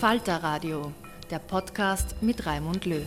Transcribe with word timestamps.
Falter 0.00 0.36
Radio, 0.44 0.92
der 1.28 1.40
Podcast 1.40 2.14
mit 2.22 2.46
Raimund 2.46 2.86
Löw. 2.86 3.02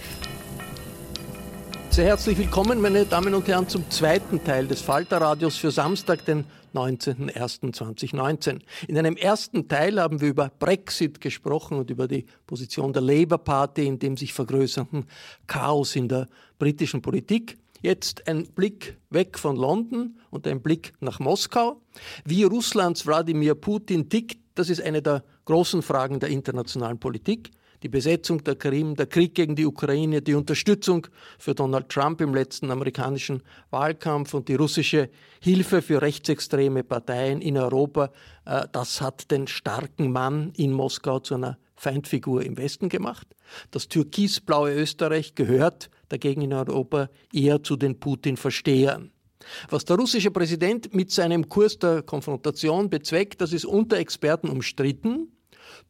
Sehr 1.90 2.04
herzlich 2.04 2.38
willkommen, 2.38 2.82
meine 2.82 3.06
Damen 3.06 3.34
und 3.34 3.48
Herren, 3.48 3.70
zum 3.70 3.90
zweiten 3.90 4.44
Teil 4.44 4.68
des 4.68 4.82
Falterradios 4.82 5.56
für 5.56 5.72
Samstag, 5.72 6.26
den 6.26 6.44
19.01.2019. 6.74 8.60
In 8.90 8.98
einem 8.98 9.16
ersten 9.16 9.70
Teil 9.70 10.02
haben 10.02 10.20
wir 10.20 10.28
über 10.28 10.52
Brexit 10.60 11.22
gesprochen 11.22 11.78
und 11.78 11.90
über 11.90 12.10
die 12.10 12.26
Position 12.46 12.92
der 12.92 13.04
Labour 13.04 13.38
Party 13.38 13.88
in 13.88 13.98
dem 13.98 14.18
sich 14.18 14.34
vergrößernden 14.34 15.06
Chaos 15.48 15.96
in 15.96 16.10
der 16.10 16.28
britischen 16.60 17.02
Politik. 17.02 17.58
Jetzt 17.82 18.28
ein 18.28 18.48
Blick 18.48 18.98
weg 19.10 19.40
von 19.40 19.56
London 19.56 20.20
und 20.30 20.46
ein 20.46 20.62
Blick 20.62 20.92
nach 21.00 21.20
Moskau. 21.20 21.82
Wie 22.26 22.44
Russlands 22.44 23.08
Wladimir 23.08 23.56
Putin 23.56 24.10
tickt, 24.10 24.41
das 24.56 24.70
ist 24.70 24.82
eine 24.82 25.02
der 25.02 25.24
großen 25.46 25.82
Fragen 25.82 26.20
der 26.20 26.30
internationalen 26.30 27.00
Politik. 27.00 27.52
Die 27.84 27.90
Besetzung 27.90 28.44
der 28.44 28.56
Krim, 28.56 28.96
der 28.96 29.08
Krieg 29.08 29.34
gegen 29.34 29.56
die 29.56 29.66
Ukraine, 29.66 30.22
die 30.22 30.36
Unterstützung 30.36 31.08
für 31.40 31.56
Donald 31.56 31.90
Trump 31.90 32.22
im 32.22 32.36
letzten 32.36 32.70
amerikanischen 32.70 33.42
Wahlkampf 33.72 34.36
und 34.36 34.50
die 34.50 34.56
russische 34.56 35.10
Hilfe 35.40 35.82
für 35.82 36.00
rechtsextreme 36.00 36.84
Parteien 36.84 37.42
in 37.42 37.58
Europa, 37.58 38.12
äh, 38.46 38.68
das 38.72 39.02
hat 39.02 39.32
den 39.32 39.48
starken 39.48 40.12
Mann 40.12 40.52
in 40.56 40.74
Moskau 40.74 41.20
zu 41.20 41.34
einer 41.34 41.58
Feindfigur 41.76 42.44
im 42.44 42.58
Westen 42.58 42.90
gemacht. 42.90 43.28
Das 43.72 43.88
türkisblaue 43.88 44.74
Österreich 44.74 45.34
gehört 45.34 45.90
dagegen 46.10 46.42
in 46.42 46.54
Europa 46.54 47.10
eher 47.34 47.64
zu 47.64 47.76
den 47.78 48.00
Putin-Verstehern. 48.00 49.12
Was 49.70 49.86
der 49.86 49.98
russische 49.98 50.32
Präsident 50.32 50.94
mit 50.94 51.12
seinem 51.12 51.50
Kurs 51.50 51.80
der 51.80 52.02
Konfrontation 52.02 52.90
bezweckt, 52.90 53.42
das 53.42 53.54
ist 53.54 53.66
unter 53.66 53.98
Experten 53.98 54.50
umstritten. 54.50 55.32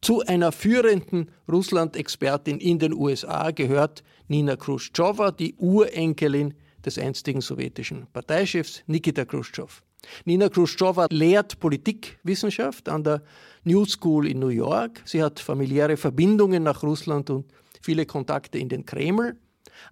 Zu 0.01 0.21
einer 0.21 0.51
führenden 0.51 1.31
Russland-Expertin 1.51 2.59
in 2.59 2.79
den 2.79 2.93
USA 2.93 3.51
gehört 3.51 4.03
Nina 4.27 4.55
Khrushcheva, 4.55 5.31
die 5.31 5.55
Urenkelin 5.55 6.53
des 6.85 6.97
einstigen 6.97 7.41
sowjetischen 7.41 8.07
Parteichefs 8.11 8.83
Nikita 8.87 9.25
Khrushchev. 9.25 9.81
Nina 10.25 10.49
Khrushcheva 10.49 11.07
lehrt 11.11 11.59
Politikwissenschaft 11.59 12.89
an 12.89 13.03
der 13.03 13.21
New 13.63 13.85
School 13.85 14.27
in 14.27 14.39
New 14.39 14.47
York. 14.47 15.01
Sie 15.05 15.21
hat 15.21 15.39
familiäre 15.39 15.97
Verbindungen 15.97 16.63
nach 16.63 16.81
Russland 16.81 17.29
und 17.29 17.45
viele 17.81 18.05
Kontakte 18.05 18.57
in 18.57 18.69
den 18.69 18.85
Kreml. 18.85 19.37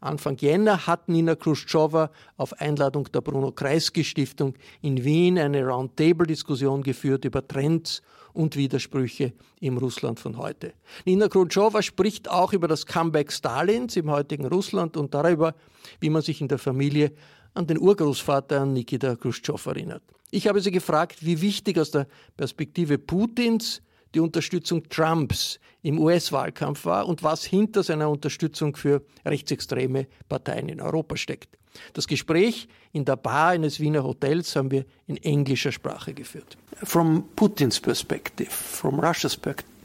Anfang 0.01 0.37
Jänner 0.37 0.87
hat 0.87 1.09
Nina 1.09 1.35
Khrushcheva 1.35 2.11
auf 2.37 2.53
Einladung 2.61 3.11
der 3.11 3.21
Bruno 3.21 3.51
Kreisky 3.51 4.03
Stiftung 4.03 4.55
in 4.81 5.03
Wien 5.03 5.37
eine 5.37 5.65
Roundtable-Diskussion 5.65 6.83
geführt 6.83 7.25
über 7.25 7.47
Trends 7.47 8.01
und 8.33 8.55
Widersprüche 8.55 9.33
im 9.59 9.77
Russland 9.77 10.19
von 10.19 10.37
heute. 10.37 10.73
Nina 11.05 11.27
Khrushcheva 11.27 11.81
spricht 11.81 12.29
auch 12.29 12.53
über 12.53 12.67
das 12.67 12.85
Comeback 12.85 13.31
Stalins 13.31 13.95
im 13.95 14.09
heutigen 14.09 14.45
Russland 14.45 14.97
und 14.97 15.13
darüber, 15.13 15.55
wie 15.99 16.09
man 16.09 16.21
sich 16.21 16.41
in 16.41 16.47
der 16.47 16.59
Familie 16.59 17.11
an 17.53 17.67
den 17.67 17.79
Urgroßvater 17.79 18.65
Nikita 18.65 19.15
Khrushchev 19.15 19.69
erinnert. 19.69 20.03
Ich 20.31 20.47
habe 20.47 20.61
sie 20.61 20.71
gefragt, 20.71 21.25
wie 21.25 21.41
wichtig 21.41 21.79
aus 21.79 21.91
der 21.91 22.07
Perspektive 22.37 22.97
Putins 22.97 23.81
die 24.13 24.19
Unterstützung 24.19 24.87
Trumps 24.89 25.59
im 25.81 25.99
US-Wahlkampf 25.99 26.85
war 26.85 27.07
und 27.07 27.23
was 27.23 27.45
hinter 27.45 27.83
seiner 27.83 28.09
Unterstützung 28.09 28.75
für 28.75 29.01
rechtsextreme 29.25 30.07
Parteien 30.27 30.69
in 30.69 30.81
Europa 30.81 31.15
steckt. 31.15 31.57
Das 31.93 32.07
Gespräch 32.07 32.67
in 32.91 33.05
der 33.05 33.15
Bar 33.15 33.49
eines 33.49 33.79
Wiener 33.79 34.03
Hotels 34.03 34.55
haben 34.55 34.71
wir 34.71 34.85
in 35.07 35.17
englischer 35.17 35.71
Sprache 35.71 36.13
geführt. 36.13 36.57
From 36.83 37.25
Putin's 37.35 37.79
perspective, 37.79 38.49
from 38.49 38.99
Russia's 38.99 39.37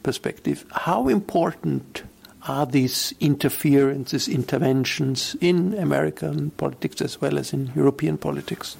perspective, 0.02 0.64
how 0.86 1.08
important 1.08 2.04
are 2.46 2.66
these 2.66 3.14
interferences, 3.20 4.28
interventions 4.28 5.36
in 5.40 5.74
American 5.78 6.50
politics 6.56 7.00
as 7.00 7.20
well 7.20 7.38
as 7.38 7.52
in 7.52 7.70
European 7.74 8.18
politics? 8.18 8.76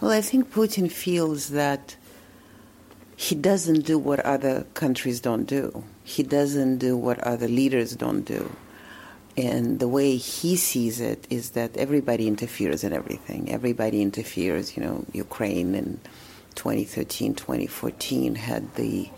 Well, 0.00 0.12
I 0.12 0.22
think 0.22 0.50
Putin 0.50 0.90
feels 0.90 1.48
that 1.48 1.96
he 3.20 3.34
doesn't 3.34 3.82
do 3.84 3.98
what 3.98 4.18
other 4.20 4.64
countries 4.72 5.20
don't 5.20 5.44
do. 5.44 5.84
He 6.04 6.22
doesn't 6.22 6.78
do 6.78 6.96
what 6.96 7.18
other 7.18 7.48
leaders 7.48 7.94
don't 7.94 8.22
do. 8.22 8.50
And 9.36 9.78
the 9.78 9.88
way 9.88 10.16
he 10.16 10.56
sees 10.56 11.02
it 11.02 11.26
is 11.28 11.50
that 11.50 11.76
everybody 11.76 12.26
interferes 12.26 12.82
in 12.82 12.94
everything. 12.94 13.52
Everybody 13.52 14.00
interferes. 14.00 14.74
You 14.74 14.84
know, 14.84 15.04
Ukraine 15.12 15.74
in 15.74 16.00
2013, 16.54 17.34
2014 17.34 18.36
had 18.36 18.74
the 18.76 19.10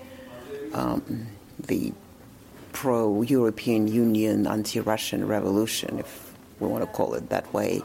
um, 0.74 1.28
the 1.60 1.92
pro-European 2.72 3.86
Union, 3.86 4.48
anti-Russian 4.48 5.28
revolution, 5.28 6.00
if 6.00 6.34
we 6.58 6.66
want 6.66 6.82
to 6.82 6.90
call 6.90 7.14
it 7.14 7.28
that 7.28 7.54
way. 7.54 7.82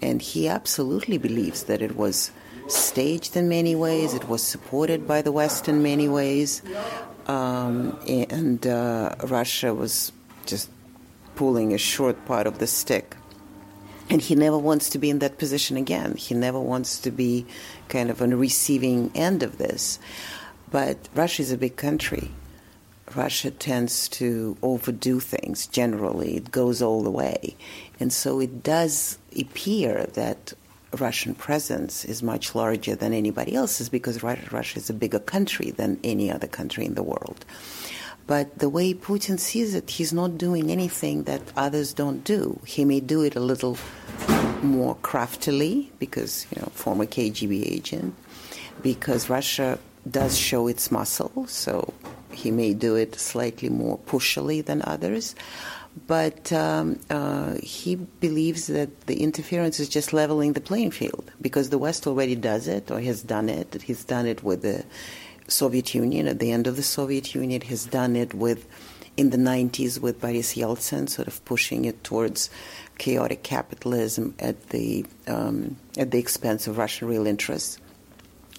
And 0.00 0.22
he 0.22 0.48
absolutely 0.48 1.18
believes 1.18 1.64
that 1.64 1.82
it 1.82 1.96
was 1.96 2.30
staged 2.72 3.36
in 3.36 3.48
many 3.48 3.74
ways. 3.74 4.14
It 4.14 4.28
was 4.28 4.42
supported 4.42 5.06
by 5.06 5.22
the 5.22 5.32
West 5.32 5.68
in 5.68 5.82
many 5.82 6.08
ways, 6.08 6.62
um, 7.26 7.98
and 8.06 8.66
uh, 8.66 9.14
Russia 9.24 9.74
was 9.74 10.12
just 10.46 10.70
pulling 11.34 11.72
a 11.72 11.78
short 11.78 12.24
part 12.26 12.46
of 12.46 12.58
the 12.58 12.66
stick. 12.66 13.16
And 14.10 14.20
he 14.20 14.34
never 14.34 14.58
wants 14.58 14.90
to 14.90 14.98
be 14.98 15.08
in 15.08 15.20
that 15.20 15.38
position 15.38 15.76
again. 15.76 16.16
He 16.16 16.34
never 16.34 16.58
wants 16.58 16.98
to 17.00 17.12
be 17.12 17.46
kind 17.88 18.10
of 18.10 18.20
on 18.20 18.30
the 18.30 18.36
receiving 18.36 19.12
end 19.14 19.44
of 19.44 19.58
this. 19.58 20.00
But 20.70 21.08
Russia 21.14 21.42
is 21.42 21.52
a 21.52 21.56
big 21.56 21.76
country. 21.76 22.32
Russia 23.14 23.50
tends 23.50 24.08
to 24.08 24.56
overdo 24.62 25.20
things 25.20 25.66
generally. 25.66 26.36
It 26.36 26.50
goes 26.50 26.82
all 26.82 27.02
the 27.02 27.10
way. 27.10 27.56
And 27.98 28.12
so 28.12 28.40
it 28.40 28.62
does 28.62 29.18
appear 29.38 30.06
that 30.14 30.54
Russian 30.98 31.34
presence 31.34 32.04
is 32.04 32.22
much 32.22 32.54
larger 32.54 32.94
than 32.94 33.12
anybody 33.12 33.54
else's 33.54 33.88
because 33.88 34.22
Russia 34.22 34.78
is 34.78 34.90
a 34.90 34.94
bigger 34.94 35.20
country 35.20 35.70
than 35.70 36.00
any 36.02 36.30
other 36.30 36.48
country 36.48 36.84
in 36.84 36.94
the 36.94 37.02
world. 37.02 37.44
But 38.26 38.58
the 38.58 38.68
way 38.68 38.94
Putin 38.94 39.38
sees 39.38 39.74
it, 39.74 39.90
he's 39.90 40.12
not 40.12 40.38
doing 40.38 40.70
anything 40.70 41.24
that 41.24 41.42
others 41.56 41.92
don't 41.92 42.22
do. 42.22 42.60
He 42.64 42.84
may 42.84 43.00
do 43.00 43.22
it 43.22 43.34
a 43.34 43.40
little 43.40 43.76
more 44.62 44.94
craftily 45.02 45.90
because, 45.98 46.46
you 46.54 46.60
know, 46.60 46.68
former 46.74 47.06
KGB 47.06 47.70
agent, 47.70 48.14
because 48.82 49.28
Russia 49.28 49.78
does 50.08 50.36
show 50.36 50.66
its 50.68 50.90
muscle, 50.90 51.46
so 51.46 51.92
he 52.32 52.50
may 52.50 52.72
do 52.74 52.94
it 52.94 53.18
slightly 53.18 53.68
more 53.68 53.98
pushily 53.98 54.64
than 54.64 54.82
others. 54.82 55.34
But 56.06 56.52
um, 56.52 57.00
uh, 57.10 57.56
he 57.62 57.96
believes 57.96 58.68
that 58.68 59.06
the 59.06 59.22
interference 59.22 59.80
is 59.80 59.88
just 59.88 60.12
leveling 60.12 60.52
the 60.52 60.60
playing 60.60 60.92
field 60.92 61.32
because 61.40 61.70
the 61.70 61.78
West 61.78 62.06
already 62.06 62.36
does 62.36 62.68
it 62.68 62.90
or 62.90 63.00
has 63.00 63.22
done 63.22 63.48
it. 63.48 63.82
He's 63.82 64.04
done 64.04 64.26
it 64.26 64.42
with 64.44 64.62
the 64.62 64.84
Soviet 65.48 65.94
Union 65.94 66.28
at 66.28 66.38
the 66.38 66.52
end 66.52 66.66
of 66.66 66.76
the 66.76 66.82
Soviet 66.82 67.34
Union. 67.34 67.60
He's 67.60 67.86
done 67.86 68.14
it 68.14 68.34
with 68.34 68.66
in 69.16 69.30
the 69.30 69.36
90s 69.36 70.00
with 70.00 70.20
Boris 70.20 70.54
Yeltsin, 70.54 71.08
sort 71.08 71.28
of 71.28 71.44
pushing 71.44 71.84
it 71.84 72.02
towards 72.04 72.48
chaotic 72.98 73.42
capitalism 73.42 74.34
at 74.38 74.68
the 74.68 75.04
um, 75.26 75.76
at 75.98 76.12
the 76.12 76.18
expense 76.18 76.68
of 76.68 76.78
Russian 76.78 77.08
real 77.08 77.26
interests. 77.26 77.78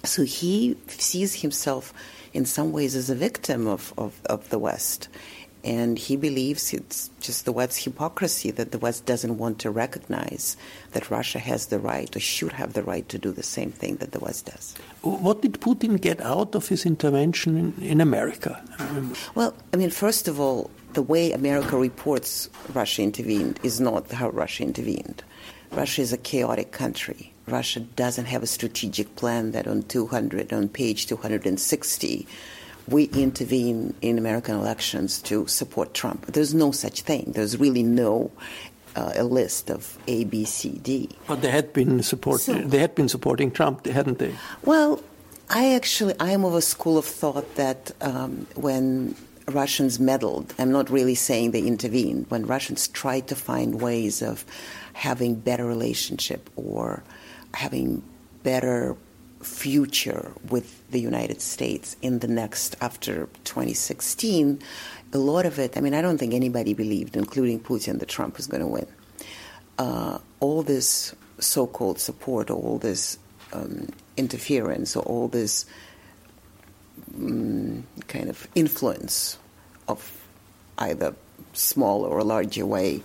So 0.04 0.24
he 0.24 0.76
sees 0.88 1.42
himself 1.42 1.94
in 2.32 2.44
some 2.44 2.72
ways 2.72 2.96
as 2.96 3.10
a 3.10 3.14
victim 3.14 3.66
of, 3.66 3.92
of, 3.96 4.20
of 4.26 4.48
the 4.48 4.58
West. 4.58 5.08
And 5.64 5.96
he 5.96 6.16
believes 6.16 6.72
it's 6.72 7.10
just 7.20 7.44
the 7.44 7.52
West's 7.52 7.84
hypocrisy 7.84 8.50
that 8.50 8.72
the 8.72 8.78
West 8.78 9.06
doesn't 9.06 9.38
want 9.38 9.60
to 9.60 9.70
recognize 9.70 10.56
that 10.90 11.10
Russia 11.10 11.38
has 11.38 11.66
the 11.66 11.78
right 11.78 12.14
or 12.16 12.20
should 12.20 12.52
have 12.52 12.72
the 12.72 12.82
right 12.82 13.08
to 13.08 13.18
do 13.18 13.30
the 13.30 13.44
same 13.44 13.70
thing 13.70 13.96
that 13.96 14.10
the 14.10 14.18
West 14.18 14.46
does. 14.46 14.74
What 15.02 15.42
did 15.42 15.60
Putin 15.60 16.00
get 16.00 16.20
out 16.20 16.56
of 16.56 16.68
his 16.68 16.84
intervention 16.84 17.56
in, 17.56 17.74
in 17.80 18.00
America? 18.00 18.60
Well, 19.36 19.54
I 19.72 19.76
mean, 19.76 19.90
first 19.90 20.26
of 20.26 20.40
all, 20.40 20.70
the 20.94 21.02
way 21.02 21.32
America 21.32 21.76
reports 21.76 22.50
Russia 22.74 23.02
intervened 23.02 23.60
is 23.62 23.80
not 23.80 24.10
how 24.10 24.30
Russia 24.30 24.64
intervened. 24.64 25.22
Russia 25.70 26.02
is 26.02 26.12
a 26.12 26.18
chaotic 26.18 26.72
country. 26.72 27.32
Russia 27.46 27.80
doesn't 27.80 28.26
have 28.26 28.42
a 28.42 28.46
strategic 28.46 29.16
plan 29.16 29.52
that 29.52 29.66
on 29.66 29.82
200, 29.84 30.52
on 30.52 30.68
page 30.68 31.06
260, 31.06 32.26
we 32.88 33.04
intervene 33.04 33.94
in 34.00 34.18
American 34.18 34.56
elections 34.56 35.20
to 35.22 35.46
support 35.46 35.94
Trump. 35.94 36.26
There's 36.26 36.54
no 36.54 36.72
such 36.72 37.02
thing. 37.02 37.32
There's 37.34 37.58
really 37.58 37.82
no 37.82 38.30
uh, 38.96 39.12
a 39.16 39.24
list 39.24 39.70
of 39.70 39.98
A, 40.06 40.24
B, 40.24 40.44
C, 40.44 40.78
D. 40.82 41.08
But 41.26 41.42
they 41.42 41.50
had 41.50 41.72
been 41.72 42.02
support. 42.02 42.40
So, 42.40 42.54
they 42.54 42.78
had 42.78 42.94
been 42.94 43.08
supporting 43.08 43.50
Trump, 43.50 43.86
hadn't 43.86 44.18
they? 44.18 44.34
Well, 44.64 45.02
I 45.48 45.74
actually 45.74 46.14
I 46.20 46.30
am 46.30 46.44
of 46.44 46.54
a 46.54 46.62
school 46.62 46.98
of 46.98 47.04
thought 47.04 47.54
that 47.56 47.92
um, 48.00 48.46
when 48.54 49.14
Russians 49.48 49.98
meddled, 49.98 50.54
I'm 50.58 50.72
not 50.72 50.90
really 50.90 51.14
saying 51.14 51.50
they 51.50 51.62
intervened. 51.62 52.26
When 52.28 52.46
Russians 52.46 52.88
tried 52.88 53.28
to 53.28 53.34
find 53.34 53.80
ways 53.80 54.22
of 54.22 54.44
having 54.92 55.34
better 55.34 55.66
relationship 55.66 56.50
or 56.56 57.02
having 57.54 58.02
better 58.42 58.96
future 59.42 60.32
with 60.48 60.88
the 60.90 61.00
United 61.00 61.40
States 61.40 61.96
in 62.02 62.20
the 62.20 62.28
next 62.28 62.76
after 62.80 63.26
2016, 63.44 64.60
a 65.12 65.18
lot 65.18 65.46
of 65.46 65.58
it. 65.58 65.76
I 65.76 65.80
mean, 65.80 65.94
I 65.94 66.02
don't 66.02 66.18
think 66.18 66.34
anybody 66.34 66.74
believed, 66.74 67.16
including 67.16 67.60
Putin, 67.60 67.98
that 67.98 68.08
Trump 68.08 68.36
was 68.36 68.46
going 68.46 68.62
to 68.62 68.66
win. 68.66 68.86
Uh, 69.78 70.18
all 70.40 70.62
this 70.62 71.14
so-called 71.38 71.98
support, 71.98 72.50
or 72.50 72.54
all 72.54 72.78
this 72.78 73.18
um, 73.52 73.88
interference, 74.16 74.96
or 74.96 75.02
all 75.04 75.28
this 75.28 75.66
um, 77.14 77.84
kind 78.08 78.28
of 78.28 78.48
influence 78.54 79.38
of 79.88 80.18
either 80.78 81.14
small 81.52 82.04
or 82.04 82.22
larger 82.22 82.64
way 82.64 83.02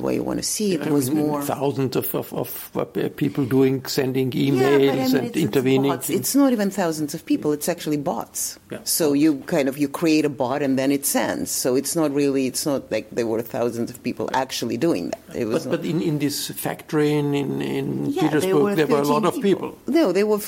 the 0.00 0.06
way 0.06 0.14
you 0.14 0.22
want 0.22 0.38
to 0.38 0.42
see 0.42 0.74
it. 0.74 0.86
It 0.86 0.92
was 0.92 1.10
more 1.10 1.42
thousands 1.42 1.96
of, 1.96 2.14
of, 2.14 2.32
of, 2.32 2.70
uh, 2.76 2.84
people 3.16 3.44
doing 3.44 3.84
sending 3.86 4.30
emails 4.32 4.60
yeah, 4.60 4.92
I 4.92 4.96
mean, 4.96 5.16
and 5.16 5.26
it's, 5.26 5.36
intervening. 5.36 5.92
It's, 5.92 6.10
it's, 6.10 6.34
not 6.34 6.52
even 6.52 6.70
thousands 6.70 7.14
of 7.14 7.24
people; 7.26 7.52
it's 7.52 7.68
actually 7.68 7.98
bots. 7.98 8.58
Yeah. 8.70 8.78
So 8.84 9.12
you 9.12 9.38
kind 9.40 9.68
of 9.68 9.78
you 9.78 9.88
create 9.88 10.24
a 10.24 10.28
bot 10.28 10.62
and 10.62 10.78
then 10.78 10.90
it 10.90 11.04
sends. 11.06 11.50
So 11.50 11.76
it's 11.76 11.94
not 11.94 12.12
really 12.12 12.46
it's 12.46 12.64
not 12.66 12.90
like 12.90 13.10
there 13.10 13.26
were 13.26 13.42
thousands 13.42 13.90
of 13.90 14.02
people 14.02 14.30
actually 14.32 14.76
doing 14.76 15.10
that. 15.10 15.36
It 15.36 15.44
was 15.46 15.66
but, 15.66 15.82
but 15.82 15.86
in, 15.86 16.00
in 16.02 16.18
this 16.18 16.48
factory 16.48 17.12
in 17.12 17.34
in, 17.34 17.60
in 17.60 18.06
yeah, 18.10 18.22
Petersburg, 18.22 18.54
were 18.54 18.74
there 18.74 18.86
were 18.86 19.00
a 19.00 19.06
lot 19.06 19.24
of 19.24 19.34
people. 19.34 19.70
people. 19.72 19.78
No, 19.86 20.12
there 20.12 20.26
were. 20.26 20.40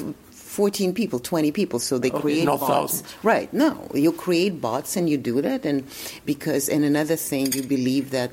14 0.52 0.92
people, 0.92 1.18
20 1.18 1.50
people, 1.50 1.78
so 1.78 1.96
they 1.96 2.10
okay, 2.10 2.20
create 2.20 2.44
not 2.44 2.60
bots. 2.60 3.02
Right, 3.22 3.50
no. 3.54 3.88
You 3.94 4.12
create 4.12 4.60
bots 4.60 4.96
and 4.96 5.08
you 5.08 5.16
do 5.16 5.40
that 5.40 5.64
and 5.64 5.82
because 6.26 6.68
and 6.68 6.84
another 6.84 7.16
thing 7.16 7.50
you 7.54 7.62
believe 7.62 8.10
that 8.10 8.30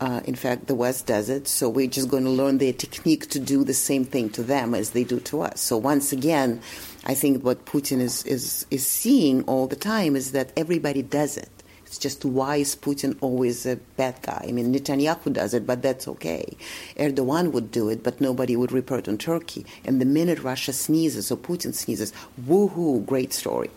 uh, 0.00 0.20
in 0.24 0.34
fact, 0.34 0.66
the 0.66 0.74
West 0.74 1.06
does 1.06 1.30
it, 1.30 1.48
so 1.48 1.68
we're 1.68 1.86
just 1.86 2.08
going 2.08 2.24
to 2.24 2.30
learn 2.30 2.58
their 2.58 2.72
technique 2.72 3.28
to 3.30 3.38
do 3.38 3.64
the 3.64 3.74
same 3.74 4.04
thing 4.04 4.28
to 4.30 4.42
them 4.42 4.74
as 4.74 4.90
they 4.90 5.04
do 5.04 5.20
to 5.20 5.42
us. 5.42 5.60
So 5.60 5.78
once 5.78 6.12
again, 6.12 6.60
I 7.04 7.14
think 7.14 7.42
what 7.42 7.64
Putin 7.64 8.00
is, 8.00 8.22
is, 8.24 8.66
is 8.70 8.86
seeing 8.86 9.42
all 9.44 9.66
the 9.66 9.76
time 9.76 10.14
is 10.14 10.32
that 10.32 10.52
everybody 10.56 11.00
does 11.00 11.38
it. 11.38 11.48
It's 11.86 11.98
just 11.98 12.24
why 12.24 12.56
is 12.56 12.74
Putin 12.76 13.16
always 13.20 13.64
a 13.64 13.76
bad 13.76 14.20
guy? 14.20 14.44
I 14.48 14.52
mean, 14.52 14.74
Netanyahu 14.74 15.32
does 15.32 15.54
it, 15.54 15.66
but 15.66 15.82
that's 15.82 16.08
okay. 16.08 16.56
Erdogan 16.96 17.52
would 17.52 17.70
do 17.70 17.88
it, 17.88 18.02
but 18.02 18.20
nobody 18.20 18.56
would 18.56 18.72
report 18.72 19.08
on 19.08 19.16
Turkey. 19.16 19.64
And 19.84 20.00
the 20.00 20.04
minute 20.04 20.42
Russia 20.42 20.72
sneezes 20.72 21.30
or 21.30 21.36
Putin 21.36 21.72
sneezes, 21.72 22.12
woohoo, 22.44 23.06
great 23.06 23.32
story. 23.32 23.70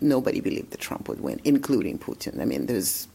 Nobody 0.00 0.40
believed 0.40 0.70
that 0.70 0.80
Trump 0.80 1.06
would 1.08 1.20
win, 1.20 1.40
including 1.44 1.98
Putin. 1.98 2.40
I 2.40 2.46
mean, 2.46 2.64
there's 2.64 3.06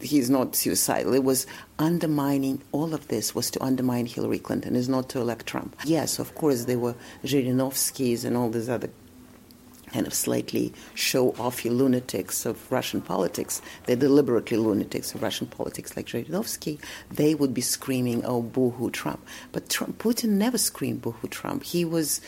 he's 0.00 0.30
not 0.30 0.54
suicidal. 0.54 1.14
It 1.14 1.24
was 1.24 1.46
undermining 1.78 2.62
all 2.72 2.94
of 2.94 3.08
this 3.08 3.34
was 3.34 3.50
to 3.52 3.62
undermine 3.62 4.06
Hillary 4.06 4.38
Clinton, 4.38 4.76
is 4.76 4.88
not 4.88 5.08
to 5.10 5.20
elect 5.20 5.46
Trump. 5.46 5.76
Yes, 5.84 6.18
of 6.18 6.34
course, 6.34 6.64
there 6.64 6.78
were 6.78 6.94
Zhirinovskys 7.24 8.24
and 8.24 8.36
all 8.36 8.50
these 8.50 8.68
other 8.68 8.90
kind 9.92 10.06
of 10.06 10.12
slightly 10.12 10.72
show-offy 10.94 11.74
lunatics 11.74 12.44
of 12.44 12.70
Russian 12.70 13.00
politics. 13.00 13.62
They're 13.86 13.96
deliberately 13.96 14.58
lunatics 14.58 15.14
of 15.14 15.22
Russian 15.22 15.46
politics, 15.46 15.96
like 15.96 16.06
Zhirinovsky. 16.06 16.78
They 17.10 17.34
would 17.34 17.54
be 17.54 17.62
screaming, 17.62 18.22
"Oh, 18.24 18.42
boohoo, 18.42 18.90
Trump!" 18.90 19.26
But 19.50 19.70
Trump, 19.70 19.98
Putin 19.98 20.30
never 20.30 20.58
screamed 20.58 21.00
"boohoo, 21.00 21.28
Trump." 21.28 21.64
He 21.64 21.86
was 21.86 22.20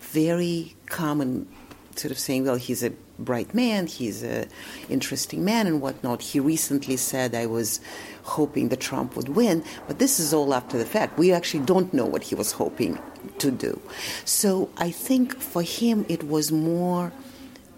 very 0.00 0.76
calm 0.86 1.20
and 1.20 1.48
sort 1.98 2.12
of 2.12 2.18
saying, 2.18 2.44
"Well, 2.44 2.56
he's 2.56 2.82
a 2.82 2.92
bright 3.18 3.54
man, 3.54 3.86
he's 3.86 4.22
an 4.22 4.48
interesting 4.88 5.44
man, 5.44 5.66
and 5.66 5.80
whatnot. 5.80 6.22
He 6.22 6.40
recently 6.40 6.96
said, 6.96 7.34
I 7.34 7.46
was 7.46 7.80
hoping 8.22 8.68
that 8.68 8.80
Trump 8.80 9.16
would 9.16 9.30
win, 9.30 9.64
but 9.86 9.98
this 9.98 10.20
is 10.20 10.32
all 10.32 10.54
after 10.54 10.78
the 10.78 10.84
fact. 10.84 11.18
We 11.18 11.32
actually 11.32 11.64
don't 11.64 11.92
know 11.92 12.06
what 12.06 12.22
he 12.22 12.34
was 12.34 12.52
hoping 12.52 12.98
to 13.38 13.50
do. 13.50 13.80
So 14.24 14.70
I 14.76 14.90
think 14.90 15.38
for 15.38 15.62
him 15.62 16.06
it 16.08 16.24
was 16.24 16.52
more 16.52 17.12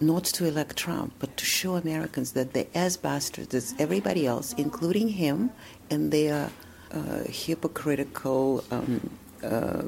not 0.01 0.25
to 0.25 0.47
elect 0.47 0.77
Trump, 0.77 1.13
but 1.19 1.37
to 1.37 1.45
show 1.45 1.77
Americans 1.77 2.33
that 2.33 2.53
they're 2.55 2.67
as 2.75 2.97
bastards 2.97 3.55
as 3.55 3.75
everybody 3.79 4.27
else, 4.27 4.55
including 4.57 5.09
him, 5.09 5.51
and 5.91 6.11
they 6.11 6.31
are 6.31 6.51
uh, 6.93 7.25
hypocritical, 7.29 8.65
um, 8.71 9.11
uh, 9.45 9.83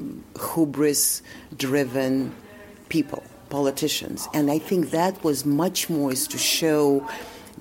hubris 0.53 1.21
driven 1.57 2.33
people 2.89 3.23
politicians. 3.53 4.27
And 4.33 4.49
I 4.49 4.57
think 4.57 4.89
that 4.89 5.23
was 5.23 5.45
much 5.45 5.87
more 5.87 6.11
is 6.11 6.25
to 6.29 6.39
show 6.39 7.07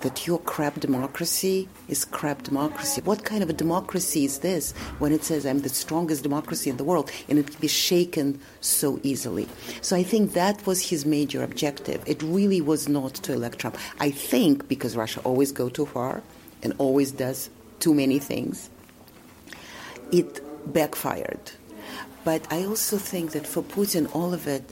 that 0.00 0.26
your 0.26 0.38
crap 0.52 0.80
democracy 0.80 1.68
is 1.86 2.06
crap 2.06 2.44
democracy. 2.44 3.02
What 3.04 3.26
kind 3.26 3.42
of 3.42 3.50
a 3.50 3.52
democracy 3.52 4.24
is 4.24 4.38
this 4.38 4.72
when 5.00 5.12
it 5.12 5.22
says 5.22 5.44
I'm 5.44 5.58
the 5.58 5.68
strongest 5.68 6.22
democracy 6.22 6.70
in 6.70 6.78
the 6.78 6.82
world 6.90 7.10
and 7.28 7.38
it 7.38 7.46
can 7.50 7.60
be 7.60 7.68
shaken 7.68 8.40
so 8.62 9.00
easily? 9.02 9.46
So 9.82 9.94
I 9.94 10.02
think 10.02 10.32
that 10.32 10.66
was 10.66 10.88
his 10.88 11.04
major 11.04 11.42
objective. 11.42 12.02
It 12.06 12.22
really 12.22 12.62
was 12.62 12.88
not 12.88 13.14
to 13.24 13.34
elect 13.34 13.58
Trump. 13.58 13.76
I 14.00 14.10
think 14.10 14.68
because 14.68 14.96
Russia 14.96 15.20
always 15.24 15.52
go 15.52 15.68
too 15.68 15.84
far 15.84 16.22
and 16.62 16.72
always 16.78 17.12
does 17.12 17.50
too 17.80 17.92
many 17.92 18.18
things, 18.18 18.70
it 20.10 20.40
backfired. 20.72 21.52
But 22.24 22.50
I 22.50 22.64
also 22.64 22.96
think 22.96 23.32
that 23.32 23.46
for 23.46 23.62
Putin, 23.62 24.08
all 24.14 24.32
of 24.32 24.46
it 24.46 24.64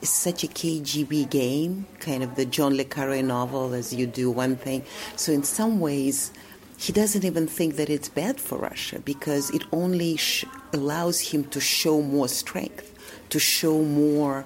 is 0.00 0.10
such 0.10 0.44
a 0.44 0.46
KGB 0.46 1.28
game, 1.30 1.86
kind 2.00 2.22
of 2.22 2.36
the 2.36 2.44
John 2.44 2.76
le 2.76 2.84
Carre 2.84 3.22
novel, 3.22 3.74
as 3.74 3.92
you 3.92 4.06
do 4.06 4.30
one 4.30 4.56
thing. 4.56 4.84
So 5.16 5.32
in 5.32 5.42
some 5.42 5.80
ways, 5.80 6.32
he 6.78 6.92
doesn't 6.92 7.24
even 7.24 7.46
think 7.48 7.76
that 7.76 7.90
it's 7.90 8.08
bad 8.08 8.40
for 8.40 8.58
Russia 8.58 9.00
because 9.00 9.50
it 9.50 9.62
only 9.72 10.16
sh- 10.16 10.44
allows 10.72 11.20
him 11.20 11.44
to 11.44 11.60
show 11.60 12.00
more 12.00 12.28
strength, 12.28 12.94
to 13.30 13.38
show 13.40 13.82
more 13.82 14.44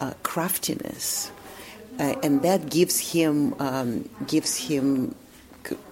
uh, 0.00 0.12
craftiness, 0.22 1.30
uh, 1.98 2.14
and 2.22 2.42
that 2.42 2.68
gives 2.70 2.98
him 3.12 3.54
um, 3.60 4.08
gives 4.26 4.56
him 4.56 5.14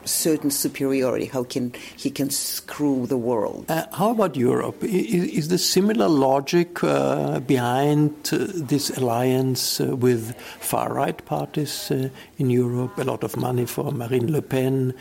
certain 0.05 0.51
superiority, 0.51 1.27
how 1.27 1.45
can 1.45 1.73
he 1.97 2.11
can 2.11 2.31
screw 2.31 3.07
the 3.07 3.17
world. 3.17 3.65
Uh, 3.69 3.87
how 3.93 4.11
about 4.11 4.37
Europe? 4.37 4.83
Is, 4.83 5.25
is 5.25 5.49
there 5.49 5.59
similar 5.59 6.09
logic 6.09 6.83
uh, 6.83 7.41
behind 7.41 8.11
uh, 8.33 8.39
this 8.55 8.91
alliance 8.97 9.81
uh, 9.81 9.97
with 9.97 10.37
far 10.61 10.93
right 10.93 11.25
parties 11.25 11.91
uh, 11.91 12.09
in 12.39 12.51
Europe? 12.51 12.99
A 12.99 13.05
lot 13.05 13.23
of 13.25 13.37
money 13.37 13.67
for 13.67 13.93
Marine 13.93 14.33
Le 14.33 14.43
Pen, 14.43 14.95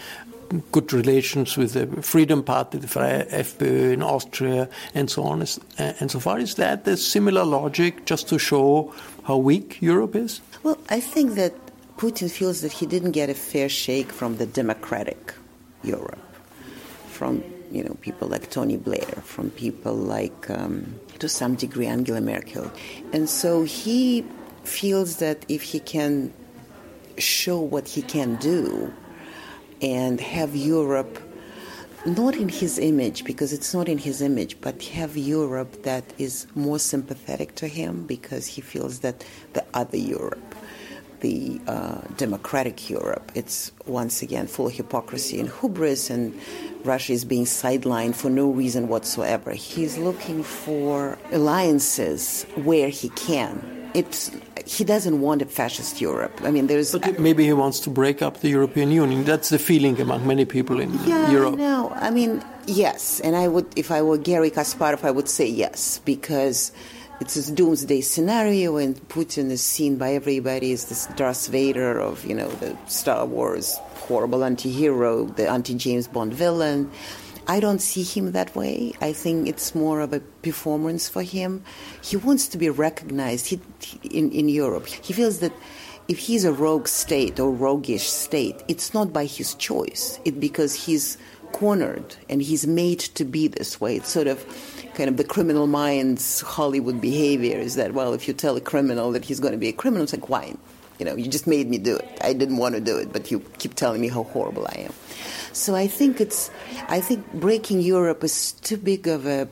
good 0.72 0.94
relations 0.94 1.58
with 1.58 1.74
the 1.74 1.88
Freedom 2.02 2.44
Party, 2.44 2.78
the 2.78 2.88
FPÖ 2.88 3.94
in 3.94 4.04
Austria, 4.04 4.70
and 4.94 5.10
so 5.10 5.24
on 5.24 5.42
uh, 5.42 5.46
and 6.00 6.12
so 6.12 6.20
far. 6.20 6.40
Is 6.40 6.56
that 6.56 6.86
the 6.86 6.98
similar 6.98 7.46
logic 7.46 8.06
just 8.06 8.28
to 8.30 8.40
show 8.40 8.94
how 9.24 9.38
weak 9.38 9.82
Europe 9.82 10.16
is? 10.16 10.42
Well, 10.64 10.78
I 10.90 11.00
think 11.00 11.36
that 11.36 11.54
Putin 12.02 12.32
feels 12.32 12.62
that 12.62 12.72
he 12.72 12.88
didn't 12.88 13.12
get 13.12 13.30
a 13.30 13.36
fair 13.36 13.70
shake 13.70 14.12
from 14.12 14.38
the 14.38 14.48
democratic 14.48 15.36
Europe, 15.84 16.18
from 17.10 17.44
you 17.72 17.84
know 17.84 17.96
people 18.02 18.28
like 18.28 18.50
Tony 18.50 18.76
Blair, 18.76 19.22
from 19.24 19.52
people 19.52 19.94
like 19.94 20.50
um, 20.50 21.00
to 21.20 21.30
some 21.30 21.54
degree 21.54 21.86
Angela 21.86 22.20
Merkel, 22.20 22.72
and 23.14 23.30
so 23.30 23.62
he 23.66 24.26
feels 24.64 25.18
that 25.18 25.46
if 25.48 25.62
he 25.62 25.80
can 25.80 26.34
show 27.20 27.60
what 27.60 27.88
he 27.88 28.02
can 28.02 28.36
do 28.38 28.92
and 29.80 30.20
have 30.20 30.56
Europe 30.56 31.20
not 32.08 32.36
in 32.36 32.50
his 32.50 32.80
image 32.80 33.24
because 33.26 33.54
it's 33.54 33.76
not 33.76 33.88
in 33.88 34.00
his 34.00 34.24
image 34.24 34.60
but 34.60 34.82
have 34.86 35.16
Europe 35.16 35.84
that 35.84 36.04
is 36.18 36.48
more 36.56 36.80
sympathetic 36.80 37.54
to 37.54 37.68
him 37.68 38.08
because 38.08 38.48
he 38.48 38.60
feels 38.60 39.02
that 39.02 39.24
the 39.54 39.64
other 39.76 39.98
Europe 39.98 40.51
the 41.22 41.62
uh, 41.68 42.02
democratic 42.18 42.90
Europe. 42.90 43.32
It's 43.36 43.72
once 43.86 44.22
again 44.22 44.48
full 44.48 44.68
of 44.68 44.74
hypocrisy 44.74 45.40
and 45.40 45.50
hubris, 45.50 46.10
and 46.10 46.40
Russia 46.84 47.14
is 47.14 47.26
being 47.26 47.46
sidelined 47.46 48.16
for 48.16 48.30
no 48.30 48.50
reason 48.50 48.88
whatsoever. 48.88 49.52
He's 49.52 49.98
looking 49.98 50.44
for 50.44 51.18
alliances 51.32 52.46
where 52.56 52.90
he 52.90 53.10
can. 53.10 53.90
It's 53.94 54.32
he 54.66 54.84
doesn't 54.84 55.20
want 55.22 55.42
a 55.42 55.46
fascist 55.46 56.00
Europe. 56.00 56.40
I 56.44 56.52
mean, 56.52 56.68
there's. 56.68 56.92
But 56.92 57.20
maybe 57.20 57.46
he 57.46 57.54
wants 57.54 57.80
to 57.82 57.90
break 57.90 58.22
up 58.22 58.40
the 58.40 58.50
European 58.50 58.92
Union. 58.92 59.24
That's 59.24 59.50
the 59.50 59.60
feeling 59.60 60.00
among 60.00 60.26
many 60.26 60.46
people 60.46 60.80
in 60.80 60.94
yeah, 61.06 61.30
Europe. 61.30 61.56
No, 61.58 61.92
I 61.96 62.10
mean, 62.10 62.44
yes, 62.68 63.20
and 63.20 63.36
I 63.36 63.48
would, 63.48 63.68
if 63.76 63.92
I 63.92 64.02
were 64.02 64.18
Garry 64.18 64.50
Kasparov, 64.52 65.04
I 65.04 65.12
would 65.12 65.28
say 65.28 65.48
yes 65.48 66.00
because 66.06 66.72
it's 67.22 67.36
a 67.36 67.54
doomsday 67.54 68.02
scenario, 68.02 68.78
and 68.78 68.96
Putin 69.08 69.52
is 69.52 69.62
seen 69.62 69.98
by 69.98 70.14
everybody 70.14 70.72
as 70.74 70.86
this 70.86 71.06
Darth 71.16 71.48
Vader 71.48 72.00
of, 72.00 72.26
you 72.26 72.34
know, 72.34 72.50
the 72.50 72.76
Star 72.88 73.26
Wars 73.28 73.78
horrible 73.94 74.44
anti-hero, 74.44 75.26
the 75.26 75.48
anti-James 75.48 76.08
Bond 76.08 76.34
villain. 76.34 76.90
I 77.48 77.60
don't 77.60 77.80
see 77.80 78.02
him 78.02 78.32
that 78.32 78.56
way. 78.56 78.94
I 79.02 79.14
think 79.14 79.48
it's 79.48 79.76
more 79.76 80.02
of 80.02 80.14
a 80.14 80.20
performance 80.20 81.08
for 81.10 81.22
him. 81.22 81.64
He 82.02 82.18
wants 82.18 82.48
to 82.50 82.58
be 82.58 82.70
recognized 82.70 83.48
he, 83.48 83.62
in, 84.04 84.32
in 84.32 84.50
Europe. 84.50 84.88
He 84.88 85.14
feels 85.14 85.40
that 85.40 85.54
if 86.08 86.18
he's 86.18 86.44
a 86.44 86.52
rogue 86.52 86.88
state 86.88 87.40
or 87.40 87.52
roguish 87.52 88.10
state, 88.10 88.64
it's 88.68 88.94
not 88.94 89.14
by 89.14 89.26
his 89.26 89.54
choice. 89.56 90.20
It's 90.26 90.38
because 90.38 90.74
he's 90.74 91.18
cornered 91.52 92.16
and 92.30 92.42
he's 92.42 92.66
made 92.66 93.00
to 93.00 93.26
be 93.26 93.48
this 93.48 93.80
way. 93.80 93.98
It's 93.98 94.10
sort 94.10 94.28
of 94.28 94.44
kind 94.94 95.10
of 95.10 95.18
the 95.18 95.24
criminal 95.24 95.68
mind's 95.68 96.42
Hollywood 96.42 97.02
behavior 97.02 97.58
is 97.58 97.76
that, 97.76 97.94
well, 97.94 98.14
if 98.14 98.28
you 98.28 98.34
tell 98.34 98.56
a 98.58 98.62
criminal 98.62 99.12
that 99.12 99.26
he's 99.26 99.40
going 99.40 99.54
to 99.54 99.58
be 99.58 99.70
a 99.70 99.74
criminal, 99.74 100.04
it's 100.04 100.14
like, 100.14 100.30
why? 100.30 100.54
You 101.00 101.06
know, 101.06 101.16
you 101.16 101.28
just 101.28 101.48
made 101.48 101.70
me 101.70 101.78
do 101.78 101.96
it. 101.96 102.08
I 102.22 102.34
didn't 102.34 102.58
want 102.58 102.76
to 102.76 102.82
do 102.82 102.98
it, 102.98 103.12
but 103.12 103.32
you 103.32 103.40
keep 103.58 103.76
telling 103.76 104.02
me 104.02 104.08
how 104.08 104.24
horrible 104.24 104.68
I 104.68 104.82
am. 104.82 104.94
So 105.54 105.76
I 105.76 105.88
think 105.88 106.22
it's, 106.22 106.52
I 106.88 107.02
think 107.02 107.34
breaking 107.34 107.82
Europe 107.82 108.24
is 108.24 108.54
too 108.54 108.78
big 108.78 109.08
of 109.08 109.26
a 109.26 109.48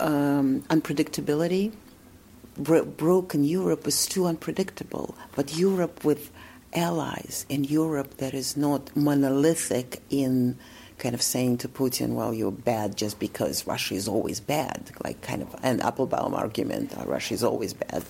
um, 0.00 0.62
unpredictability. 0.70 1.72
Bro- 2.56 2.86
broken 2.86 3.44
Europe 3.44 3.86
is 3.86 4.06
too 4.06 4.26
unpredictable. 4.26 5.14
But 5.34 5.56
Europe 5.56 6.04
with 6.04 6.30
allies, 6.74 7.46
and 7.48 7.68
Europe 7.68 8.16
that 8.18 8.34
is 8.34 8.56
not 8.56 8.94
monolithic 8.96 10.02
in 10.10 10.56
kind 10.98 11.14
of 11.14 11.22
saying 11.22 11.58
to 11.58 11.68
Putin, 11.68 12.14
well, 12.14 12.32
you're 12.32 12.50
bad 12.50 12.96
just 12.96 13.18
because 13.18 13.66
Russia 13.66 13.94
is 13.94 14.08
always 14.08 14.40
bad, 14.40 14.90
like 15.04 15.20
kind 15.20 15.42
of 15.42 15.54
an 15.62 15.80
Applebaum 15.80 16.34
argument, 16.34 16.96
uh, 16.98 17.04
Russia 17.04 17.34
is 17.34 17.44
always 17.44 17.74
bad, 17.74 18.04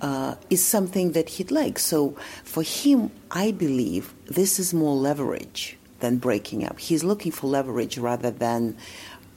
uh, 0.00 0.34
is 0.50 0.64
something 0.64 1.12
that 1.12 1.28
he'd 1.30 1.50
like. 1.50 1.78
So 1.78 2.16
for 2.44 2.62
him, 2.62 3.10
I 3.30 3.52
believe 3.52 4.14
this 4.26 4.58
is 4.58 4.74
more 4.74 4.96
leverage 4.96 5.76
than 6.00 6.18
breaking 6.18 6.64
up. 6.64 6.78
He's 6.78 7.04
looking 7.04 7.32
for 7.32 7.46
leverage 7.48 7.98
rather 7.98 8.30
than 8.30 8.76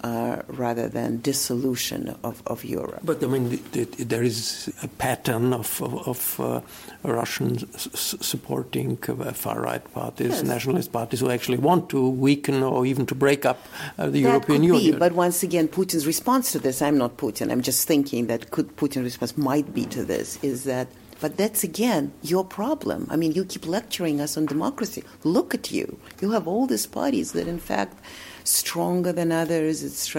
uh, 0.03 0.41
rather 0.48 0.88
than 0.89 1.22
dissolution 1.22 2.15
of, 2.24 2.41
of 2.48 2.65
Europe. 2.65 3.01
But 3.03 3.24
I 3.24 3.27
mean, 3.27 3.50
the, 3.50 3.84
the, 3.84 4.03
there 4.03 4.24
is 4.24 4.74
a 4.81 4.88
pattern 4.88 5.53
of, 5.53 5.81
of, 5.81 6.08
of 6.08 6.39
uh, 6.39 6.62
Russians 7.03 7.65
supporting 7.96 8.98
uh, 9.08 9.31
far 9.34 9.62
right 9.62 9.93
parties, 9.93 10.29
yes. 10.29 10.43
nationalist 10.43 10.91
parties 10.91 11.20
who 11.20 11.29
actually 11.29 11.60
want 11.60 11.89
to 11.89 12.10
weaken 12.10 12.63
or 12.63 12.86
even 12.86 13.05
to 13.08 13.15
break 13.15 13.46
up 13.46 13.67
uh, 13.98 14.05
the 14.05 14.12
that 14.12 14.20
European 14.20 14.62
could 14.62 14.67
Union. 14.67 14.93
Be, 14.93 15.00
but 15.00 15.13
once 15.13 15.43
again, 15.43 15.67
Putin's 15.67 16.08
response 16.08 16.51
to 16.53 16.60
this, 16.60 16.81
I'm 16.81 16.98
not 16.98 17.17
Putin, 17.17 17.51
I'm 17.51 17.62
just 17.62 17.88
thinking 17.88 18.27
that 18.27 18.51
could 18.51 18.75
Putin's 18.77 19.03
response 19.03 19.38
might 19.38 19.74
be 19.74 19.86
to 19.86 20.03
this, 20.03 20.39
is 20.43 20.63
that 20.63 20.88
but 21.20 21.38
that's 21.38 21.63
again 21.63 22.12
your 22.24 22.43
problem. 22.43 23.08
I 23.12 23.15
mean, 23.15 23.34
you 23.34 23.46
keep 23.46 23.67
lecturing 23.67 24.20
us 24.20 24.38
on 24.38 24.48
democracy. 24.48 25.03
Look 25.24 25.53
at 25.53 25.72
you. 25.72 26.00
You 26.20 26.31
have 26.31 26.48
all 26.48 26.65
these 26.65 26.88
parties 26.88 27.34
that, 27.34 27.48
in 27.48 27.60
fact, 27.60 27.96
stronger 28.43 29.12
than 29.12 29.31
others. 29.31 29.83
It's 29.83 30.15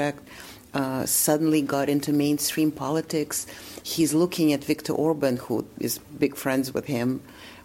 uh, 0.74 1.06
suddenly 1.06 1.62
got 1.62 1.88
into 1.88 2.12
mainstream 2.12 2.70
politics. 2.70 3.46
He's 3.82 4.14
looking 4.14 4.52
at 4.52 4.64
Viktor 4.64 4.92
Orban, 4.92 5.36
who 5.36 5.66
is 5.78 5.98
big 6.18 6.36
friends 6.36 6.72
with 6.72 6.86
him. 6.86 7.22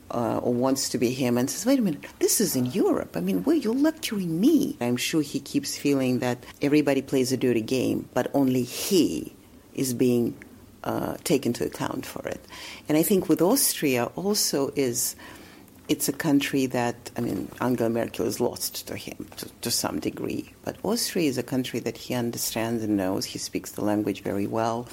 Uh, 0.10 0.38
or 0.38 0.54
wants 0.54 0.88
to 0.88 0.98
be 0.98 1.12
him 1.12 1.38
and 1.38 1.50
says, 1.50 1.66
wait 1.66 1.80
a 1.80 1.82
minute, 1.82 2.06
this 2.20 2.40
is 2.40 2.56
in 2.56 2.66
Europe. 2.68 3.18
I 3.18 3.20
mean, 3.20 3.44
where 3.44 3.58
you're 3.58 3.76
lecturing 3.76 4.40
me. 4.40 4.78
I'm 4.80 4.96
sure 4.96 5.22
he 5.22 5.42
keeps 5.42 5.78
feeling 5.78 6.20
that 6.20 6.46
everybody 6.62 7.02
plays 7.02 7.34
a 7.34 7.36
dirty 7.36 7.60
game, 7.60 8.08
but 8.14 8.32
only 8.34 8.64
he 8.64 9.36
is 9.74 9.94
being 9.94 10.34
uh, 10.86 11.18
taken 11.26 11.52
to 11.52 11.66
account 11.66 12.06
for 12.06 12.26
it. 12.26 12.40
And 12.88 12.98
I 12.98 13.04
think 13.04 13.28
with 13.28 13.42
Austria 13.42 14.06
also 14.16 14.72
is 14.78 15.18
it's 15.88 16.10
a 16.10 16.14
country 16.14 16.66
that, 16.68 17.12
I 17.18 17.22
mean, 17.22 17.50
Angela 17.62 17.90
Merkel 17.90 18.26
is 18.26 18.40
lost 18.40 18.88
to 18.88 18.96
him 18.98 19.28
to, 19.38 19.50
to, 19.62 19.72
some 19.72 20.00
degree. 20.00 20.54
But 20.64 20.76
Austria 20.84 21.30
is 21.30 21.38
a 21.38 21.44
country 21.44 21.80
that 21.82 21.98
he 21.98 22.14
understands 22.14 22.84
and 22.84 22.98
knows. 22.98 23.26
He 23.26 23.38
speaks 23.38 23.72
the 23.72 23.84
language 23.84 24.22
very 24.22 24.48
well. 24.48 24.88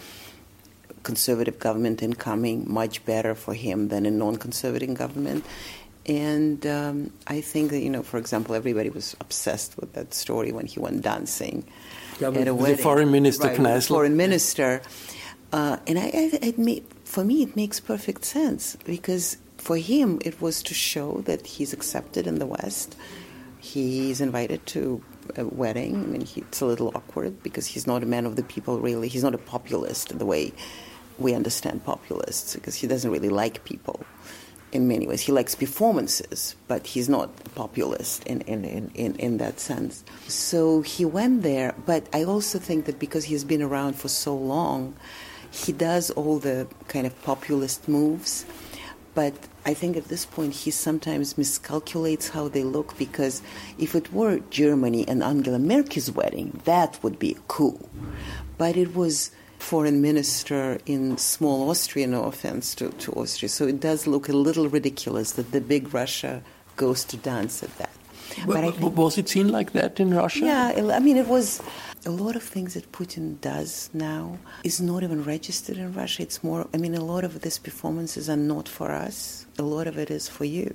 Conservative 1.02 1.58
government 1.58 2.02
incoming, 2.02 2.72
much 2.72 3.04
better 3.04 3.34
for 3.34 3.54
him 3.54 3.88
than 3.88 4.06
a 4.06 4.10
non 4.10 4.36
conservative 4.36 4.94
government. 4.94 5.44
And 6.06 6.66
um, 6.66 7.10
I 7.26 7.40
think 7.40 7.70
that, 7.70 7.80
you 7.80 7.90
know, 7.90 8.02
for 8.02 8.18
example, 8.18 8.54
everybody 8.54 8.90
was 8.90 9.16
obsessed 9.20 9.76
with 9.78 9.94
that 9.94 10.14
story 10.14 10.52
when 10.52 10.66
he 10.66 10.78
went 10.78 11.02
dancing 11.02 11.64
yeah, 12.20 12.28
at 12.28 12.48
a 12.48 12.54
wedding. 12.54 12.76
The 12.76 12.82
foreign 12.82 13.10
minister, 13.10 13.48
right, 13.48 13.56
the 13.56 13.80
foreign 13.80 14.16
minister. 14.16 14.82
Uh, 15.52 15.78
and 15.86 15.98
I, 15.98 16.06
I, 16.06 16.38
it 16.42 16.58
made, 16.58 16.84
for 17.04 17.24
me, 17.24 17.42
it 17.42 17.56
makes 17.56 17.80
perfect 17.80 18.24
sense 18.24 18.76
because 18.84 19.38
for 19.64 19.78
him, 19.78 20.18
it 20.22 20.42
was 20.42 20.62
to 20.64 20.74
show 20.74 21.22
that 21.24 21.46
he's 21.46 21.72
accepted 21.72 22.26
in 22.26 22.38
the 22.38 22.44
West. 22.44 22.96
He's 23.58 24.20
invited 24.20 24.66
to 24.66 25.02
a 25.36 25.46
wedding. 25.46 25.94
I 25.94 26.06
mean, 26.06 26.20
he, 26.20 26.42
it's 26.42 26.60
a 26.60 26.66
little 26.66 26.92
awkward 26.94 27.42
because 27.42 27.66
he's 27.66 27.86
not 27.86 28.02
a 28.02 28.06
man 28.06 28.26
of 28.26 28.36
the 28.36 28.42
people, 28.42 28.78
really. 28.78 29.08
He's 29.08 29.22
not 29.22 29.34
a 29.34 29.38
populist 29.38 30.18
the 30.18 30.26
way 30.26 30.52
we 31.18 31.32
understand 31.32 31.82
populists 31.82 32.54
because 32.54 32.74
he 32.74 32.86
doesn't 32.86 33.10
really 33.10 33.30
like 33.30 33.64
people 33.64 34.04
in 34.70 34.86
many 34.86 35.06
ways. 35.06 35.22
He 35.22 35.32
likes 35.32 35.54
performances, 35.54 36.56
but 36.68 36.86
he's 36.86 37.08
not 37.08 37.30
a 37.46 37.48
populist 37.50 38.22
in, 38.24 38.42
in, 38.42 38.66
in, 38.94 39.14
in, 39.14 39.38
that 39.38 39.60
sense. 39.60 40.04
So 40.28 40.82
he 40.82 41.06
went 41.06 41.42
there, 41.42 41.74
but 41.86 42.06
I 42.12 42.24
also 42.24 42.58
think 42.58 42.84
that 42.84 42.98
because 42.98 43.24
he's 43.24 43.44
been 43.44 43.62
around 43.62 43.94
for 43.94 44.08
so 44.08 44.36
long, 44.36 44.94
he 45.50 45.72
does 45.72 46.10
all 46.10 46.38
the 46.38 46.66
kind 46.88 47.06
of 47.06 47.14
populist 47.22 47.88
moves 47.88 48.44
but 49.14 49.34
I 49.64 49.74
think 49.74 49.96
at 49.96 50.08
this 50.08 50.26
point 50.26 50.54
he 50.54 50.70
sometimes 50.70 51.34
miscalculates 51.34 52.30
how 52.30 52.48
they 52.48 52.64
look 52.64 52.98
because 52.98 53.42
if 53.78 53.94
it 53.94 54.12
were 54.12 54.40
Germany 54.50 55.06
and 55.06 55.22
Angela 55.22 55.58
Merkel's 55.58 56.10
wedding, 56.10 56.60
that 56.64 57.02
would 57.02 57.18
be 57.18 57.32
a 57.32 57.40
coup. 57.48 57.78
But 58.58 58.76
it 58.76 58.94
was 58.94 59.30
foreign 59.58 60.02
minister 60.02 60.78
in 60.84 61.16
small 61.16 61.70
Austria, 61.70 62.06
no 62.06 62.24
offense 62.24 62.74
to, 62.74 62.90
to 62.90 63.12
Austria. 63.12 63.48
So 63.48 63.66
it 63.66 63.80
does 63.80 64.06
look 64.06 64.28
a 64.28 64.32
little 64.32 64.68
ridiculous 64.68 65.32
that 65.32 65.52
the 65.52 65.60
big 65.60 65.94
Russia 65.94 66.42
goes 66.76 67.04
to 67.04 67.16
dance 67.16 67.62
at 67.62 67.76
that. 67.78 67.90
But, 68.46 68.62
but 68.62 68.74
think, 68.74 68.96
was 68.96 69.16
it 69.16 69.28
seen 69.28 69.48
like 69.48 69.72
that 69.72 70.00
in 70.00 70.12
Russia? 70.12 70.44
Yeah, 70.44 70.90
I 70.92 70.98
mean, 70.98 71.16
it 71.16 71.28
was 71.28 71.62
a 72.06 72.10
lot 72.10 72.36
of 72.36 72.42
things 72.42 72.74
that 72.74 72.90
Putin 72.92 73.40
does 73.40 73.88
now 73.94 74.38
is 74.62 74.80
not 74.80 75.02
even 75.02 75.24
registered 75.24 75.76
in 75.78 75.92
Russia. 75.94 76.22
It's 76.22 76.42
more, 76.44 76.66
I 76.74 76.76
mean, 76.76 76.94
a 76.94 77.04
lot 77.04 77.24
of 77.24 77.40
these 77.40 77.58
performances 77.58 78.28
are 78.28 78.36
not 78.36 78.68
for 78.68 78.90
us, 78.90 79.46
a 79.58 79.62
lot 79.62 79.86
of 79.86 79.98
it 79.98 80.10
is 80.10 80.28
for 80.28 80.44
you. 80.44 80.74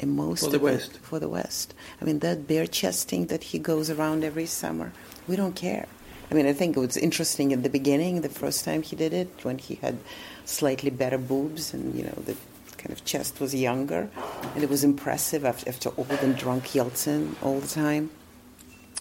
And 0.00 0.12
most 0.12 0.44
For 0.44 0.50
the 0.50 0.56
of 0.56 0.62
it- 0.62 0.66
West. 0.66 0.98
for 1.02 1.18
the 1.18 1.28
West. 1.28 1.72
I 2.00 2.04
mean, 2.04 2.18
that 2.18 2.46
bare 2.46 2.66
chesting 2.66 3.26
that 3.26 3.44
he 3.44 3.58
goes 3.58 3.88
around 3.88 4.24
every 4.24 4.44
summer, 4.46 4.92
we 5.26 5.36
don't 5.36 5.54
care. 5.56 5.86
I 6.30 6.34
mean, 6.34 6.46
I 6.46 6.52
think 6.52 6.76
it 6.76 6.80
was 6.80 6.96
interesting 6.96 7.50
in 7.52 7.62
the 7.62 7.70
beginning, 7.70 8.20
the 8.20 8.28
first 8.28 8.64
time 8.64 8.82
he 8.82 8.96
did 8.96 9.12
it, 9.14 9.28
when 9.44 9.58
he 9.58 9.76
had 9.76 9.96
slightly 10.44 10.90
better 10.90 11.16
boobs 11.18 11.72
and, 11.72 11.94
you 11.94 12.02
know, 12.02 12.18
the 12.26 12.34
kind 12.76 12.90
of 12.92 13.04
chest 13.04 13.40
was 13.40 13.54
younger. 13.54 14.10
And 14.54 14.62
it 14.62 14.68
was 14.68 14.82
impressive 14.84 15.44
after, 15.46 15.68
after 15.68 15.90
old 15.96 16.10
and 16.20 16.36
drunk 16.36 16.64
Yeltsin 16.74 17.34
all 17.42 17.60
the 17.60 17.68
time. 17.68 18.10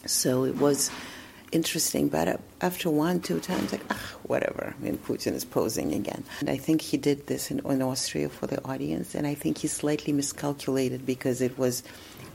So 0.06 0.46
it 0.46 0.56
was 0.58 0.92
interesting, 1.52 2.10
but 2.10 2.40
after 2.62 2.90
one, 2.90 3.20
two 3.20 3.40
times, 3.40 3.72
like, 3.72 3.84
ah, 3.90 4.00
whatever. 4.24 4.76
I 4.78 4.84
mean, 4.84 4.98
Putin 4.98 5.34
is 5.34 5.46
posing 5.46 5.94
again. 5.94 6.24
And 6.40 6.50
I 6.50 6.58
think 6.58 6.82
he 6.82 6.98
did 6.98 7.28
this 7.28 7.52
in, 7.52 7.60
in 7.60 7.82
Austria 7.82 8.30
for 8.30 8.48
the 8.48 8.64
audience, 8.66 9.16
and 9.16 9.26
I 9.28 9.36
think 9.36 9.60
he 9.60 9.68
slightly 9.68 10.14
miscalculated 10.14 11.06
because 11.06 11.42
it 11.42 11.58
was 11.58 11.84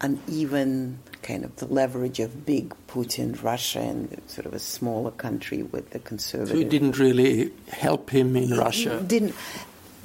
uneven 0.00 0.98
kind 1.22 1.44
of 1.44 1.54
the 1.56 1.66
leverage 1.66 2.20
of 2.20 2.46
big 2.46 2.74
Putin, 2.88 3.40
Russia, 3.42 3.80
and 3.80 4.20
sort 4.26 4.46
of 4.46 4.54
a 4.54 4.58
smaller 4.58 5.10
country 5.10 5.62
with 5.62 5.90
the 5.90 5.98
conservative. 5.98 6.56
So 6.56 6.60
it 6.60 6.70
didn't 6.70 6.98
really 6.98 7.52
help 7.68 8.10
him 8.10 8.36
in 8.36 8.56
Russia. 8.56 9.02
Didn't. 9.06 9.34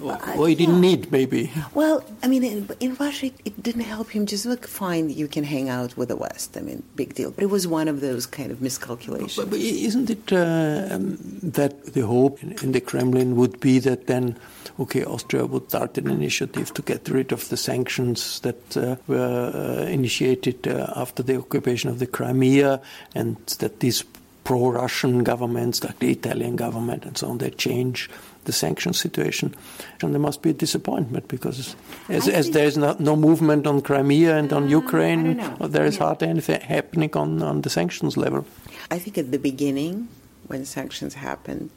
Or, 0.03 0.19
or 0.37 0.49
he 0.49 0.55
didn't 0.55 0.83
yeah. 0.83 0.89
need, 0.89 1.11
maybe. 1.11 1.51
Well, 1.73 2.03
I 2.21 2.27
mean, 2.27 2.43
in, 2.43 2.69
in 2.79 2.95
Russia, 2.95 3.27
it, 3.27 3.33
it 3.45 3.63
didn't 3.63 3.83
help 3.83 4.09
him. 4.09 4.25
Just 4.25 4.45
look, 4.45 4.67
fine, 4.67 5.09
you 5.09 5.27
can 5.27 5.43
hang 5.43 5.69
out 5.69 5.95
with 5.95 6.09
the 6.09 6.15
West. 6.17 6.57
I 6.57 6.61
mean, 6.61 6.83
big 6.95 7.15
deal. 7.15 7.31
But 7.31 7.43
it 7.43 7.49
was 7.49 7.65
one 7.65 7.87
of 7.87 8.01
those 8.01 8.25
kind 8.25 8.51
of 8.51 8.61
miscalculations. 8.61 9.37
But, 9.37 9.51
but 9.51 9.59
isn't 9.59 10.09
it 10.09 10.33
uh, 10.33 10.93
um, 10.93 11.17
that 11.41 11.93
the 11.93 12.01
hope 12.01 12.43
in, 12.43 12.51
in 12.61 12.71
the 12.73 12.81
Kremlin 12.81 13.35
would 13.37 13.59
be 13.59 13.79
that 13.79 14.07
then, 14.07 14.37
okay, 14.79 15.05
Austria 15.05 15.45
would 15.45 15.69
start 15.69 15.97
an 15.97 16.09
initiative 16.09 16.73
to 16.73 16.81
get 16.81 17.07
rid 17.07 17.31
of 17.31 17.47
the 17.49 17.57
sanctions 17.57 18.41
that 18.41 18.77
uh, 18.77 18.97
were 19.07 19.51
uh, 19.53 19.85
initiated 19.85 20.67
uh, 20.67 20.91
after 20.95 21.23
the 21.23 21.37
occupation 21.37 21.89
of 21.89 21.99
the 21.99 22.07
Crimea, 22.07 22.81
and 23.13 23.37
that 23.59 23.79
these 23.79 24.03
pro-Russian 24.43 25.23
governments, 25.23 25.83
like 25.83 25.99
the 25.99 26.11
Italian 26.11 26.55
government 26.55 27.05
and 27.05 27.17
so 27.17 27.29
on, 27.29 27.39
they 27.39 27.49
change 27.49 28.09
the 28.45 28.51
sanction 28.53 28.93
situation. 28.93 29.53
And 30.01 30.13
there 30.13 30.19
must 30.19 30.41
be 30.41 30.49
a 30.51 30.53
disappointment 30.53 31.27
because 31.27 31.75
as, 32.09 32.27
as 32.27 32.51
there 32.51 32.65
is 32.65 32.77
no, 32.77 32.95
no 32.99 33.15
movement 33.15 33.67
on 33.67 33.81
Crimea 33.81 34.37
and 34.37 34.51
on 34.53 34.63
Uh, 34.65 34.79
Ukraine, 34.81 35.23
I 35.27 35.33
don't 35.33 35.59
know. 35.59 35.67
there 35.67 35.85
is 35.85 35.95
Yeah. 35.97 36.03
hardly 36.05 36.27
anything 36.29 36.61
happening 36.61 37.11
on, 37.15 37.41
on 37.41 37.61
the 37.61 37.69
sanctions 37.69 38.15
level. 38.17 38.45
I 38.91 38.97
think 38.99 39.17
at 39.17 39.31
the 39.31 39.39
beginning, 39.39 40.07
when 40.47 40.65
sanctions 40.65 41.13
happened, 41.15 41.69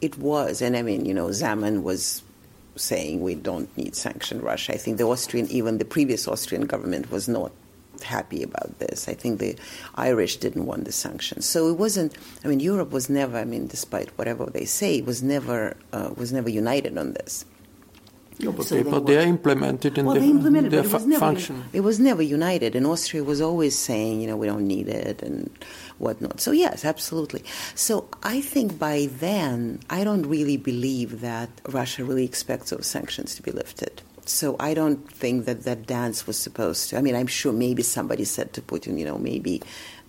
it 0.00 0.18
was, 0.18 0.62
and 0.62 0.76
I 0.76 0.82
mean, 0.82 1.04
you 1.06 1.14
know, 1.14 1.28
Zeman 1.28 1.82
was 1.82 2.22
saying 2.76 3.20
we 3.22 3.34
don't 3.34 3.70
need 3.76 3.94
sanction 3.96 4.40
Russia. 4.42 4.74
I 4.74 4.78
think 4.78 4.98
the 4.98 5.04
Austrian, 5.04 5.46
even 5.48 5.78
the 5.78 5.84
previous 5.84 6.26
Austrian 6.26 6.66
government 6.66 7.10
was 7.10 7.28
not 7.28 7.52
happy 8.02 8.42
about 8.42 8.78
this. 8.78 9.08
I 9.08 9.14
think 9.14 9.38
the 9.38 9.56
Irish 9.94 10.36
didn't 10.36 10.66
want 10.66 10.84
the 10.84 10.92
sanctions. 10.92 11.46
So 11.46 11.68
it 11.68 11.78
wasn't. 11.78 12.16
I 12.44 12.48
mean, 12.48 12.60
Europe 12.60 12.90
was 12.90 13.08
never. 13.08 13.38
I 13.38 13.44
mean, 13.44 13.66
despite 13.66 14.08
whatever 14.18 14.46
they 14.46 14.64
say, 14.64 15.00
was 15.02 15.22
never 15.22 15.76
uh, 15.92 16.10
was 16.16 16.32
never 16.32 16.48
united 16.48 16.98
on 16.98 17.12
this. 17.14 17.44
Yeah, 18.38 18.50
but, 18.50 18.66
So 18.66 18.74
they, 18.74 18.82
they 18.82 18.90
but 18.90 19.06
they 19.06 19.16
are 19.18 19.28
implemented 19.28 19.96
in 19.96 20.06
well, 20.06 20.14
the, 20.14 20.20
they 20.20 20.28
implemented, 20.28 20.72
their 20.72 20.82
but 20.82 20.92
it 20.92 20.98
fu- 21.02 21.06
never 21.08 21.20
function. 21.20 21.64
it 21.72 21.82
was 21.82 22.00
never 22.00 22.20
united, 22.20 22.74
and 22.74 22.84
Austria 22.84 23.22
was 23.22 23.40
always 23.40 23.78
saying, 23.78 24.20
you 24.20 24.26
know, 24.26 24.36
we 24.36 24.48
don't 24.48 24.66
need 24.66 24.88
it 24.88 25.22
and 25.22 25.50
whatnot. 25.98 26.40
So 26.40 26.50
yes, 26.50 26.84
absolutely. 26.84 27.44
So 27.76 28.08
I 28.24 28.40
think 28.40 28.76
by 28.76 29.08
then, 29.20 29.78
I 29.88 30.02
don't 30.02 30.26
really 30.26 30.56
believe 30.56 31.20
that 31.20 31.48
Russia 31.68 32.04
really 32.04 32.24
expects 32.24 32.70
those 32.70 32.88
sanctions 32.88 33.36
to 33.36 33.42
be 33.42 33.52
lifted. 33.52 34.02
So 34.26 34.56
I 34.58 34.72
don't 34.72 35.10
think 35.12 35.44
that 35.44 35.64
that 35.64 35.86
dance 35.86 36.26
was 36.26 36.38
supposed 36.38 36.90
to. 36.90 36.96
I 36.96 37.02
mean, 37.02 37.14
I'm 37.14 37.26
sure 37.26 37.52
maybe 37.52 37.82
somebody 37.82 38.24
said 38.24 38.52
to 38.54 38.62
Putin, 38.62 38.98
you 38.98 39.04
know, 39.04 39.18
maybe 39.18 39.60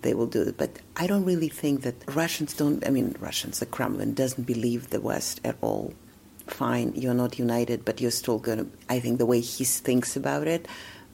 they 0.02 0.14
will 0.14 0.26
do 0.26 0.42
it, 0.42 0.56
but 0.56 0.78
I 0.96 1.06
don't 1.06 1.24
really 1.24 1.48
think 1.48 1.82
that 1.82 1.96
Russians 2.14 2.54
don't. 2.54 2.86
I 2.86 2.90
mean, 2.90 3.14
Russians, 3.18 3.58
the 3.58 3.66
Kremlin 3.66 4.14
doesn't 4.14 4.44
believe 4.44 4.90
the 4.90 5.00
West 5.00 5.40
at 5.44 5.56
all 5.60 5.92
fine, 6.46 6.92
you're 6.94 7.14
not 7.14 7.38
united, 7.38 7.84
but 7.84 8.00
you're 8.00 8.10
still 8.10 8.38
going 8.38 8.58
to, 8.58 8.66
I 8.88 9.00
think 9.00 9.18
the 9.18 9.26
way 9.26 9.40
he 9.40 9.64
thinks 9.64 10.16
about 10.16 10.46
it, 10.46 10.66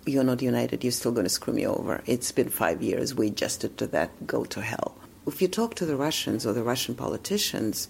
you're 0.05 0.25
not 0.25 0.43
united, 0.43 0.85
you're 0.85 0.93
still 0.93 1.13
going 1.13 1.25
to 1.25 1.31
screw 1.31 1.55
me 1.55 1.67
over. 1.67 2.03
It's 2.07 2.33
been 2.33 2.49
five 2.49 2.83
years, 2.83 3.15
we 3.15 3.29
adjusted 3.29 3.79
to 3.79 3.87
that, 3.89 4.27
go 4.27 4.45
to 4.45 4.61
hell. 4.61 4.97
If 5.27 5.41
you 5.41 5.49
talk 5.49 5.75
to 5.77 5.87
the 5.87 5.97
Russians 5.97 6.45
or 6.47 6.53
the 6.53 6.63
Russian 6.63 6.95
politicians, 6.95 7.89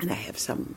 and 0.00 0.10
I 0.10 0.14
have 0.14 0.38
some 0.38 0.76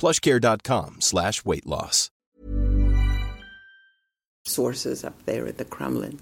plushcare.com 0.00 0.96
slash 1.00 1.44
weight 1.44 1.66
loss. 1.66 2.10
sources 4.44 5.04
up 5.04 5.26
there 5.26 5.46
at 5.46 5.58
the 5.58 5.64
Kremlin 5.64 6.18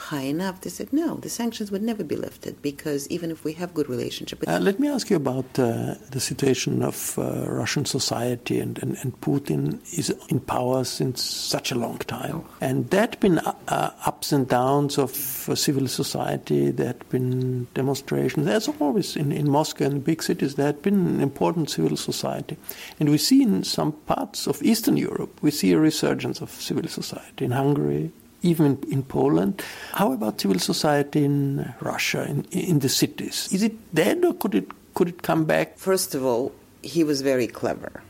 high 0.00 0.26
enough. 0.34 0.62
They 0.62 0.70
said, 0.70 0.92
no, 0.92 1.16
the 1.16 1.28
sanctions 1.28 1.70
would 1.70 1.82
never 1.82 2.02
be 2.02 2.16
lifted 2.16 2.60
because 2.62 3.06
even 3.08 3.30
if 3.30 3.44
we 3.44 3.52
have 3.60 3.74
good 3.74 3.88
relationship, 3.88 4.42
Uh, 4.48 4.58
let 4.58 4.80
me 4.80 4.88
ask 4.88 5.10
you 5.10 5.16
about 5.16 5.46
uh, 5.58 5.94
the 6.10 6.20
situation 6.20 6.82
of 6.82 7.18
uh, 7.18 7.46
Russian 7.60 7.84
society, 7.84 8.58
and, 8.58 8.74
and, 8.82 8.96
and 9.02 9.10
Putin 9.20 9.78
is 9.98 10.08
in 10.32 10.40
power 10.40 10.84
since 10.84 11.22
such 11.22 11.70
a 11.70 11.78
long 11.84 11.98
time. 11.98 12.42
And 12.60 12.88
there 12.90 13.02
had 13.02 13.20
been 13.20 13.38
uh, 13.38 13.52
uh, 13.68 13.90
ups 14.06 14.32
and 14.32 14.48
downs 14.48 14.98
of 14.98 15.12
uh, 15.48 15.54
civil 15.54 15.86
society, 15.88 16.70
there 16.70 16.88
had 16.88 17.08
been 17.10 17.66
demonstrations. 17.74 18.46
There's 18.46 18.68
always, 18.80 19.16
in, 19.16 19.32
in 19.32 19.50
Moscow 19.50 19.84
and 19.84 20.02
big 20.02 20.22
cities, 20.22 20.54
there 20.54 20.66
had 20.66 20.82
been 20.82 21.06
an 21.06 21.20
important 21.20 21.70
civil 21.70 21.96
society. 21.96 22.56
And 22.98 23.08
we 23.10 23.18
see 23.18 23.42
in 23.42 23.64
some 23.64 23.92
parts 24.06 24.46
of 24.46 24.62
Eastern 24.62 24.96
Europe, 24.96 25.32
we 25.42 25.50
see 25.50 25.72
a 25.72 25.78
resurgence 25.78 26.40
of 26.40 26.50
civil 26.50 26.88
society. 26.88 27.44
In 27.44 27.52
Hungary, 27.52 28.10
even 28.42 28.78
in 28.90 29.02
Poland. 29.02 29.62
How 29.92 30.12
about 30.12 30.40
civil 30.40 30.58
society 30.58 31.24
in 31.24 31.74
Russia, 31.80 32.24
in, 32.28 32.44
in 32.52 32.78
the 32.78 32.88
cities? 32.88 33.48
Is 33.52 33.62
it 33.62 33.94
dead 33.94 34.24
or 34.24 34.34
could 34.34 34.54
it, 34.54 34.68
could 34.94 35.08
it 35.08 35.22
come 35.22 35.44
back? 35.44 35.78
First 35.78 36.14
of 36.14 36.24
all, 36.24 36.52
he 36.82 37.04
was 37.04 37.22
very 37.22 37.46
clever 37.46 38.02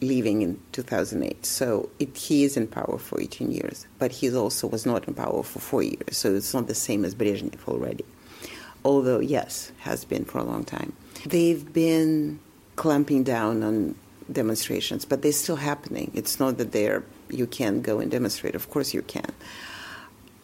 leaving 0.00 0.42
in 0.42 0.60
2008. 0.72 1.44
So 1.44 1.88
it, 1.98 2.16
he 2.16 2.44
is 2.44 2.56
in 2.56 2.66
power 2.66 2.98
for 2.98 3.20
18 3.20 3.50
years, 3.50 3.86
but 3.98 4.12
he 4.12 4.34
also 4.34 4.66
was 4.66 4.86
not 4.86 5.08
in 5.08 5.14
power 5.14 5.42
for 5.42 5.58
four 5.58 5.82
years. 5.82 6.16
So 6.16 6.34
it's 6.34 6.54
not 6.54 6.66
the 6.66 6.74
same 6.74 7.04
as 7.04 7.14
Brezhnev 7.14 7.66
already. 7.66 8.04
Although, 8.84 9.20
yes, 9.20 9.72
has 9.80 10.04
been 10.04 10.24
for 10.24 10.38
a 10.38 10.44
long 10.44 10.64
time. 10.64 10.92
They've 11.26 11.72
been 11.72 12.38
clamping 12.76 13.24
down 13.24 13.62
on 13.62 13.96
demonstrations, 14.30 15.04
but 15.04 15.22
they're 15.22 15.32
still 15.32 15.56
happening. 15.56 16.12
It's 16.14 16.38
not 16.38 16.58
that 16.58 16.72
they're 16.72 17.02
you 17.30 17.46
can't 17.46 17.82
go 17.82 17.98
and 17.98 18.10
demonstrate. 18.10 18.54
Of 18.54 18.70
course 18.70 18.94
you 18.94 19.02
can. 19.02 19.30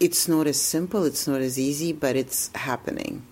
It's 0.01 0.27
not 0.29 0.47
as 0.47 0.61
simple, 0.61 1.05
it's 1.05 1.27
not 1.29 1.41
as 1.41 1.59
easy, 1.59 1.93
but 1.93 2.17
it's 2.17 2.51
happening 2.55 3.27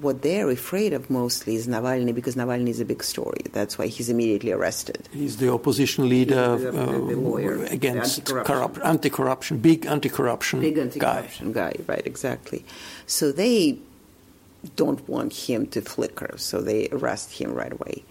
what 0.00 0.22
they're 0.22 0.48
afraid 0.48 0.94
of 0.94 1.10
mostly 1.10 1.54
is 1.54 1.68
Navalny 1.68 2.14
because 2.14 2.34
Navalny 2.34 2.68
is 2.70 2.80
a 2.80 2.84
big 2.86 3.04
story. 3.04 3.42
That's 3.52 3.76
why 3.76 3.88
he's 3.88 4.08
immediately 4.08 4.50
arrested. 4.50 5.06
He's 5.12 5.36
the 5.36 5.52
opposition 5.52 6.08
leader 6.08 6.54
He's 6.56 6.62
the- 6.64 6.70
the- 6.72 6.86
the 6.86 7.12
uh, 7.12 7.16
lawyer, 7.16 7.64
against 7.64 8.24
the 8.24 8.32
anti-corruption. 8.32 8.44
corrupt, 8.56 8.78
anti-corruption, 8.82 9.58
big 9.58 9.84
anti-corruption, 9.84 10.60
Big 10.60 10.78
anti-corruption 10.78 11.52
guy. 11.52 11.74
right? 11.86 12.06
Exactly. 12.06 12.64
So 13.06 13.32
they 13.32 13.76
don't 14.76 15.06
want 15.06 15.34
him 15.34 15.66
to 15.66 15.82
flicker, 15.82 16.38
so 16.38 16.62
they 16.62 16.88
arrest 16.90 17.32
him 17.32 17.52
right 17.52 17.72
away. 17.72 18.02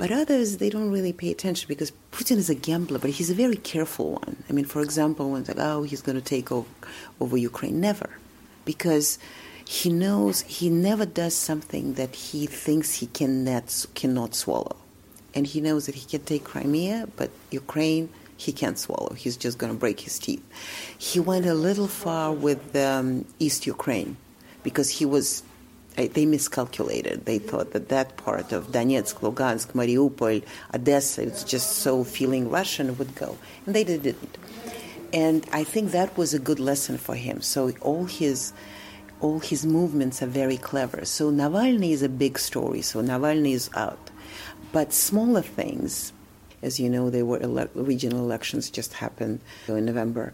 But 0.00 0.10
others, 0.10 0.56
they 0.56 0.70
don't 0.70 0.90
really 0.90 1.12
pay 1.12 1.30
attention 1.30 1.68
because 1.68 1.92
Putin 2.10 2.38
is 2.38 2.48
a 2.48 2.54
gambler, 2.54 2.98
but 2.98 3.10
he's 3.10 3.28
a 3.28 3.34
very 3.34 3.56
careful 3.56 4.12
one. 4.12 4.42
I 4.48 4.54
mean, 4.54 4.64
for 4.64 4.80
example, 4.80 5.30
when 5.30 5.42
it's 5.42 5.50
like, 5.50 5.58
oh, 5.60 5.82
he's 5.82 6.00
going 6.00 6.16
to 6.16 6.24
take 6.24 6.50
over, 6.50 6.66
over 7.20 7.36
Ukraine, 7.36 7.82
never, 7.82 8.08
because 8.64 9.18
he 9.62 9.90
knows 9.90 10.40
he 10.40 10.70
never 10.70 11.04
does 11.04 11.34
something 11.34 11.94
that 12.00 12.14
he 12.14 12.46
thinks 12.46 12.94
he 12.94 13.08
cannot 13.08 13.84
cannot 13.94 14.34
swallow, 14.34 14.76
and 15.34 15.46
he 15.46 15.60
knows 15.60 15.84
that 15.84 15.96
he 15.96 16.06
can 16.06 16.24
take 16.24 16.44
Crimea, 16.44 17.06
but 17.16 17.30
Ukraine 17.50 18.08
he 18.38 18.52
can't 18.52 18.78
swallow. 18.78 19.12
He's 19.12 19.36
just 19.36 19.58
going 19.58 19.70
to 19.70 19.78
break 19.78 20.00
his 20.00 20.18
teeth. 20.18 20.42
He 20.96 21.20
went 21.20 21.44
a 21.44 21.52
little 21.52 21.88
far 21.88 22.32
with 22.32 22.74
um, 22.74 23.26
East 23.38 23.66
Ukraine 23.66 24.16
because 24.62 24.88
he 24.88 25.04
was. 25.04 25.42
They 25.96 26.24
miscalculated. 26.24 27.26
They 27.26 27.38
thought 27.38 27.72
that 27.72 27.88
that 27.90 28.16
part 28.16 28.52
of 28.52 28.68
Donetsk, 28.68 29.16
Lugansk, 29.20 29.72
Mariupol, 29.72 30.42
Odessa, 30.74 31.22
it's 31.22 31.44
just 31.44 31.76
so 31.78 32.04
feeling 32.04 32.48
Russian 32.48 32.96
would 32.96 33.14
go, 33.14 33.36
and 33.66 33.74
they 33.74 33.84
didn't. 33.84 34.38
And 35.12 35.46
I 35.52 35.64
think 35.64 35.90
that 35.90 36.16
was 36.16 36.32
a 36.32 36.38
good 36.38 36.60
lesson 36.60 36.96
for 36.96 37.14
him. 37.14 37.42
So 37.42 37.72
all 37.80 38.04
his 38.04 38.52
all 39.20 39.40
his 39.40 39.66
movements 39.66 40.22
are 40.22 40.26
very 40.26 40.56
clever. 40.56 41.04
So 41.04 41.30
Navalny 41.30 41.90
is 41.90 42.02
a 42.02 42.08
big 42.08 42.38
story. 42.38 42.80
So 42.80 43.02
Navalny 43.02 43.52
is 43.52 43.68
out. 43.74 44.10
But 44.72 44.94
smaller 44.94 45.42
things, 45.42 46.12
as 46.62 46.80
you 46.80 46.88
know, 46.88 47.10
there 47.10 47.26
were 47.26 47.42
ele- 47.42 47.68
regional 47.74 48.20
elections 48.20 48.70
just 48.70 48.94
happened 48.94 49.40
in 49.68 49.84
November. 49.84 50.32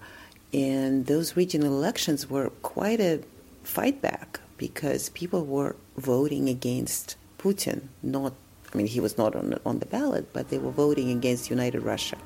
And 0.52 1.06
those 1.06 1.36
regional 1.36 1.72
elections 1.72 2.30
were 2.30 2.50
quite 2.62 3.00
a 3.00 3.22
fight 3.64 4.00
back 4.00 4.40
because 4.56 5.08
people 5.10 5.44
were 5.44 5.76
voting 5.96 6.48
against 6.48 7.16
Putin. 7.38 7.88
Not, 8.02 8.32
I 8.72 8.76
mean, 8.76 8.86
he 8.86 9.00
was 9.00 9.16
not 9.18 9.34
on, 9.34 9.58
on 9.64 9.78
the 9.78 9.86
ballot, 9.86 10.32
but 10.32 10.50
they 10.50 10.58
were 10.58 10.70
voting 10.70 11.10
against 11.10 11.50
United 11.50 11.82
Russia. 11.82 12.16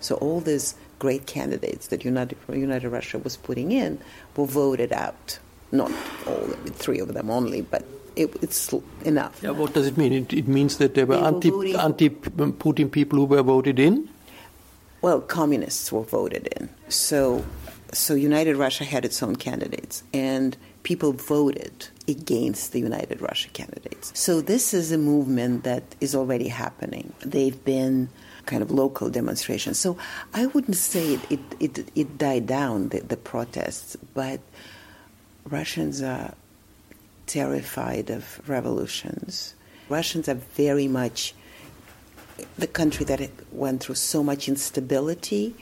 So 0.00 0.16
all 0.16 0.40
these 0.40 0.74
great 0.98 1.26
candidates 1.26 1.88
that 1.88 2.04
United, 2.04 2.36
United 2.48 2.88
Russia 2.88 3.18
was 3.18 3.36
putting 3.36 3.72
in 3.72 3.98
were 4.36 4.46
voted 4.46 4.92
out 4.92 5.38
not 5.72 5.90
all, 6.26 6.48
three 6.66 7.00
of 7.00 7.14
them 7.14 7.30
only, 7.30 7.62
but 7.62 7.84
it, 8.14 8.30
it's 8.42 8.72
enough. 9.04 9.42
Yeah, 9.42 9.50
what 9.50 9.72
does 9.72 9.86
it 9.86 9.96
mean? 9.96 10.12
It, 10.12 10.32
it 10.32 10.48
means 10.48 10.76
that 10.78 10.94
there 10.94 11.06
were, 11.06 11.18
were 11.18 11.26
anti, 11.26 11.74
anti 11.74 12.10
Putin 12.10 12.90
people 12.90 13.18
who 13.18 13.24
were 13.24 13.42
voted 13.42 13.78
in? 13.78 14.08
Well, 15.00 15.20
communists 15.20 15.90
were 15.90 16.02
voted 16.02 16.46
in. 16.58 16.68
So, 16.88 17.44
so 17.92 18.14
United 18.14 18.56
Russia 18.56 18.84
had 18.84 19.04
its 19.04 19.22
own 19.22 19.36
candidates, 19.36 20.04
and 20.12 20.56
people 20.82 21.12
voted 21.12 21.88
against 22.08 22.72
the 22.72 22.80
United 22.80 23.20
Russia 23.20 23.48
candidates. 23.50 24.12
So 24.14 24.40
this 24.40 24.74
is 24.74 24.90
a 24.92 24.98
movement 24.98 25.64
that 25.64 25.82
is 26.00 26.14
already 26.14 26.48
happening. 26.48 27.12
They've 27.20 27.64
been 27.64 28.08
kind 28.46 28.62
of 28.62 28.70
local 28.70 29.08
demonstrations. 29.08 29.78
So 29.78 29.96
I 30.34 30.46
wouldn't 30.46 30.76
say 30.76 31.14
it, 31.14 31.20
it, 31.30 31.40
it, 31.60 31.88
it 31.94 32.18
died 32.18 32.46
down, 32.46 32.88
the, 32.88 33.00
the 33.00 33.16
protests, 33.16 33.96
but 34.14 34.40
Russians 35.48 36.02
are 36.02 36.34
terrified 37.26 38.10
of 38.10 38.40
revolutions. 38.48 39.54
Russians 39.88 40.28
are 40.28 40.34
very 40.34 40.88
much 40.88 41.34
the 42.58 42.66
country 42.66 43.04
that 43.06 43.30
went 43.52 43.82
through 43.82 43.94
so 43.94 44.22
much 44.22 44.48
instability. 44.48 45.54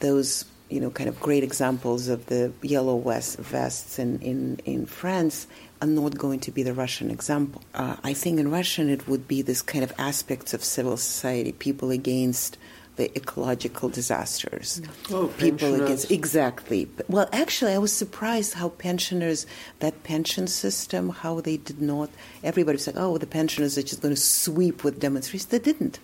Those, 0.00 0.44
you 0.70 0.80
know, 0.80 0.90
kind 0.90 1.08
of 1.08 1.20
great 1.20 1.42
examples 1.42 2.08
of 2.08 2.26
the 2.26 2.52
yellow 2.62 2.98
vest, 2.98 3.38
vests 3.38 3.98
in, 3.98 4.20
in, 4.20 4.60
in 4.64 4.86
France 4.86 5.46
are 5.82 5.88
not 5.88 6.16
going 6.16 6.40
to 6.40 6.50
be 6.50 6.62
the 6.62 6.74
Russian 6.74 7.10
example. 7.10 7.62
Uh, 7.74 7.96
I 8.04 8.14
think 8.14 8.38
in 8.38 8.50
Russian 8.50 8.88
it 8.88 9.08
would 9.08 9.26
be 9.26 9.42
this 9.42 9.62
kind 9.62 9.82
of 9.82 9.92
aspects 9.98 10.54
of 10.54 10.62
civil 10.62 10.96
society, 10.96 11.52
people 11.52 11.90
against 11.90 12.56
the 12.96 13.16
ecological 13.16 13.88
disasters. 13.88 14.82
Oh, 15.10 15.28
people 15.38 15.82
against 15.82 16.10
exactly. 16.10 16.88
Well, 17.08 17.28
actually, 17.32 17.72
I 17.72 17.78
was 17.78 17.92
surprised 17.92 18.54
how 18.54 18.68
pensioners 18.68 19.46
that 19.78 20.02
pension 20.02 20.46
system 20.46 21.08
how 21.08 21.40
they 21.40 21.56
did 21.56 21.80
not. 21.80 22.10
Everybody 22.44 22.76
was 22.76 22.86
like, 22.86 22.96
"Oh, 22.98 23.16
the 23.16 23.26
pensioners 23.26 23.78
are 23.78 23.82
just 23.82 24.02
going 24.02 24.14
to 24.14 24.20
sweep 24.20 24.84
with 24.84 25.00
demonstrations." 25.00 25.46
They 25.50 25.58
didn't. 25.58 25.98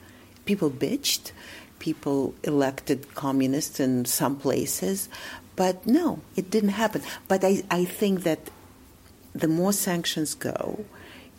People 0.47 0.71
bitched. 0.71 1.33
People 1.79 2.35
elected 2.43 3.15
communists 3.15 3.81
in 3.81 4.05
some 4.05 4.37
places, 4.37 5.09
but 5.57 5.87
no, 5.87 6.21
it 6.37 6.51
didn't 6.51 6.71
happen. 6.71 7.03
But 7.29 7.45
I, 7.45 7.63
I 7.71 7.85
think 7.85 8.23
that 8.25 8.39
the 9.35 9.49
more 9.49 9.73
sanctions 9.73 10.35
go, 10.35 10.85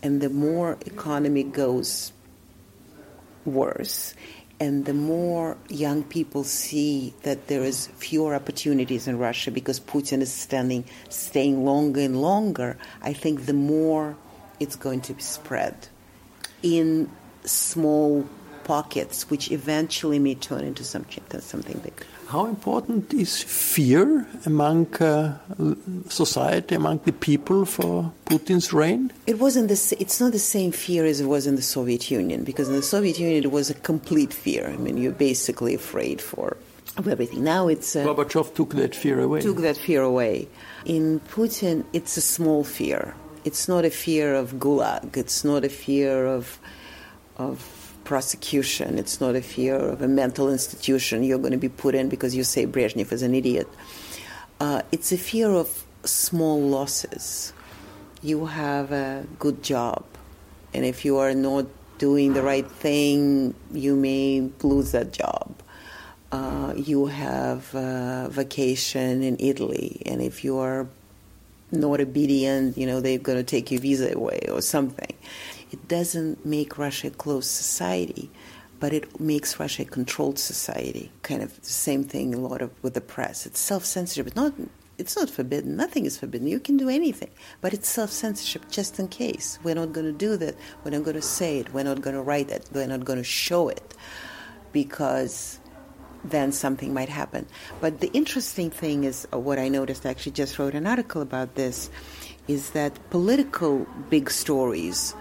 and 0.03 0.21
the 0.21 0.29
more 0.29 0.77
economy 0.85 1.43
goes 1.43 2.11
worse, 3.45 4.13
and 4.59 4.85
the 4.85 4.93
more 4.93 5.57
young 5.69 6.03
people 6.03 6.43
see 6.43 7.13
that 7.23 7.47
there 7.47 7.63
is 7.63 7.87
fewer 7.97 8.33
opportunities 8.33 9.07
in 9.07 9.17
Russia 9.17 9.51
because 9.51 9.79
Putin 9.79 10.21
is 10.21 10.33
standing, 10.33 10.83
staying 11.09 11.63
longer 11.63 12.01
and 12.01 12.21
longer, 12.21 12.77
I 13.01 13.13
think 13.13 13.45
the 13.45 13.53
more 13.53 14.15
it's 14.59 14.75
going 14.75 15.01
to 15.01 15.13
be 15.13 15.21
spread 15.21 15.87
in 16.63 17.09
small 17.43 18.27
pockets, 18.67 19.29
which 19.31 19.49
eventually 19.51 20.19
may 20.19 20.35
turn 20.35 20.63
into 20.63 20.83
something, 20.83 21.23
something 21.39 21.79
big. 21.79 21.93
How 22.27 22.45
important 22.45 23.13
is 23.13 23.41
fear 23.41 24.27
among 24.45 24.93
uh, 24.95 25.37
society, 26.09 26.75
among 26.75 26.99
the 27.05 27.13
people 27.13 27.63
for 27.65 28.11
Putin's 28.25 28.73
reign? 28.73 29.13
It 29.25 29.39
wasn't 29.39 29.69
the, 29.69 29.95
It's 30.03 30.19
not 30.19 30.33
the 30.33 30.45
same 30.55 30.71
fear 30.73 31.05
as 31.05 31.21
it 31.21 31.27
was 31.27 31.47
in 31.47 31.55
the 31.55 31.61
Soviet 31.61 32.11
Union, 32.11 32.43
because 32.43 32.67
in 32.67 32.75
the 32.75 32.89
Soviet 32.95 33.17
Union 33.17 33.43
it 33.45 33.51
was 33.51 33.69
a 33.69 33.73
complete 33.73 34.33
fear. 34.33 34.67
I 34.67 34.75
mean, 34.75 34.97
you're 34.97 35.19
basically 35.31 35.73
afraid 35.73 36.21
for 36.21 36.57
of 36.97 37.07
everything. 37.07 37.43
Now 37.43 37.67
it's 37.67 37.95
uh, 37.95 38.03
Gorbachev 38.03 38.55
took 38.55 38.73
that 38.73 38.93
fear 38.95 39.19
away. 39.21 39.39
Took 39.41 39.61
that 39.61 39.77
fear 39.77 40.01
away. 40.01 40.47
In 40.83 41.21
Putin, 41.35 41.85
it's 41.93 42.17
a 42.17 42.21
small 42.21 42.63
fear. 42.63 43.13
It's 43.45 43.67
not 43.67 43.85
a 43.85 43.89
fear 44.05 44.33
of 44.33 44.53
gulag. 44.53 45.15
It's 45.15 45.43
not 45.45 45.63
a 45.63 45.69
fear 45.69 46.25
of 46.25 46.59
of 47.37 47.76
prosecution. 48.07 48.97
It's 48.97 49.19
not 49.19 49.35
a 49.35 49.41
fear 49.41 49.75
of 49.75 50.01
a 50.01 50.07
mental 50.07 50.49
institution 50.49 51.23
you're 51.23 51.43
going 51.45 51.51
to 51.51 51.57
be 51.57 51.67
put 51.67 51.93
in 51.93 52.07
because 52.07 52.33
you 52.33 52.45
say 52.45 52.65
Brezhnev 52.65 53.11
is 53.11 53.21
an 53.21 53.35
idiot. 53.35 53.67
Uh, 54.61 54.81
it's 54.93 55.11
a 55.11 55.17
fear 55.17 55.49
of 55.49 55.85
small 56.05 56.61
losses. 56.61 57.51
You 58.23 58.45
have 58.45 58.93
a 58.93 59.25
good 59.39 59.61
job, 59.61 60.05
and 60.73 60.85
if 60.85 61.03
you 61.03 61.17
are 61.17 61.33
not 61.33 61.65
doing 61.97 62.31
the 62.31 62.41
right 62.41 62.65
thing, 62.65 63.53
you 63.73 63.97
may 63.97 64.49
lose 64.63 64.93
that 64.93 65.11
job. 65.11 65.53
Uh, 66.31 66.73
you 66.77 67.07
have 67.07 67.75
a 67.75 68.29
vacation 68.31 69.21
in 69.21 69.35
Italy, 69.37 70.01
and 70.05 70.21
if 70.21 70.45
you 70.45 70.57
are 70.59 70.87
not 71.73 71.99
obedient, 71.99 72.77
you 72.77 72.87
know, 72.87 73.01
they're 73.01 73.19
going 73.19 73.37
to 73.37 73.43
take 73.43 73.69
your 73.69 73.81
visa 73.81 74.13
away 74.15 74.39
or 74.49 74.61
something. 74.61 75.13
It 75.71 75.87
doesn't 75.87 76.45
make 76.45 76.77
Russia 76.77 77.07
a 77.07 77.11
closed 77.11 77.49
society, 77.49 78.31
but 78.79 78.93
it 78.93 79.19
makes 79.19 79.59
Russia 79.59 79.83
a 79.83 79.85
controlled 79.85 80.39
society. 80.39 81.11
Kind 81.23 81.41
of 81.41 81.59
the 81.61 81.69
same 81.69 82.03
thing 82.03 82.33
a 82.33 82.37
lot 82.37 82.61
of 82.61 82.71
with 82.83 82.93
the 82.93 83.01
press. 83.01 83.45
It's 83.45 83.59
self-censorship. 83.59 84.27
It's 84.27 84.35
not 84.35 84.53
it's 84.97 85.15
not 85.15 85.29
forbidden. 85.29 85.75
Nothing 85.75 86.05
is 86.05 86.17
forbidden. 86.17 86.47
You 86.47 86.59
can 86.59 86.75
do 86.75 86.89
anything, 86.89 87.29
but 87.61 87.73
it's 87.73 87.87
self-censorship 87.87 88.69
just 88.71 88.99
in 88.99 89.07
case. 89.07 89.59
We're 89.63 89.75
not 89.75 89.93
going 89.93 90.07
to 90.07 90.11
do 90.11 90.37
that. 90.37 90.55
We're 90.83 90.91
not 90.91 91.03
going 91.03 91.15
to 91.15 91.21
say 91.21 91.59
it. 91.59 91.71
We're 91.71 91.83
not 91.83 92.01
going 92.01 92.15
to 92.15 92.21
write 92.21 92.49
it. 92.49 92.67
We're 92.73 92.87
not 92.87 93.05
going 93.05 93.19
to 93.19 93.23
show 93.23 93.69
it 93.69 93.93
because 94.71 95.59
then 96.23 96.51
something 96.51 96.93
might 96.93 97.09
happen. 97.09 97.45
But 97.79 97.99
the 97.99 98.11
interesting 98.11 98.71
thing 98.71 99.03
is 99.03 99.27
uh, 99.31 99.39
what 99.39 99.59
I 99.59 99.69
noticed. 99.69 100.05
I 100.05 100.09
actually 100.09 100.31
just 100.31 100.57
wrote 100.57 100.73
an 100.73 100.87
article 100.87 101.21
about 101.21 101.55
this. 101.55 101.89
Is 102.47 102.71
that 102.71 102.97
political 103.09 103.85
big 104.09 104.31
stories 104.31 105.13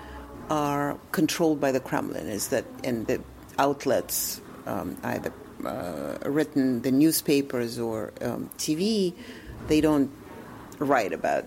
are 0.51 0.99
controlled 1.13 1.61
by 1.61 1.73
the 1.73 1.81
Kremlin. 1.81 2.29
Is 2.29 2.49
that 2.49 2.65
and 2.85 3.07
the 3.07 3.21
outlets 3.59 4.41
um, 4.67 4.97
either 5.03 5.33
uh, 5.65 6.19
written 6.25 6.83
the 6.83 6.91
newspapers 6.91 7.79
or 7.79 8.13
um, 8.21 8.51
TV, 8.59 9.15
they 9.69 9.81
don't 9.81 10.11
write 10.79 11.13
about 11.13 11.45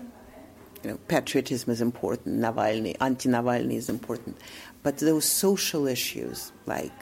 you 0.82 0.90
know 0.90 0.98
patriotism 1.08 1.70
is 1.70 1.80
important, 1.80 2.40
Navalny, 2.40 2.96
anti-Navalny 3.00 3.74
is 3.74 3.88
important, 3.88 4.36
but 4.82 4.98
those 4.98 5.24
social 5.24 5.86
issues 5.86 6.52
like 6.66 6.92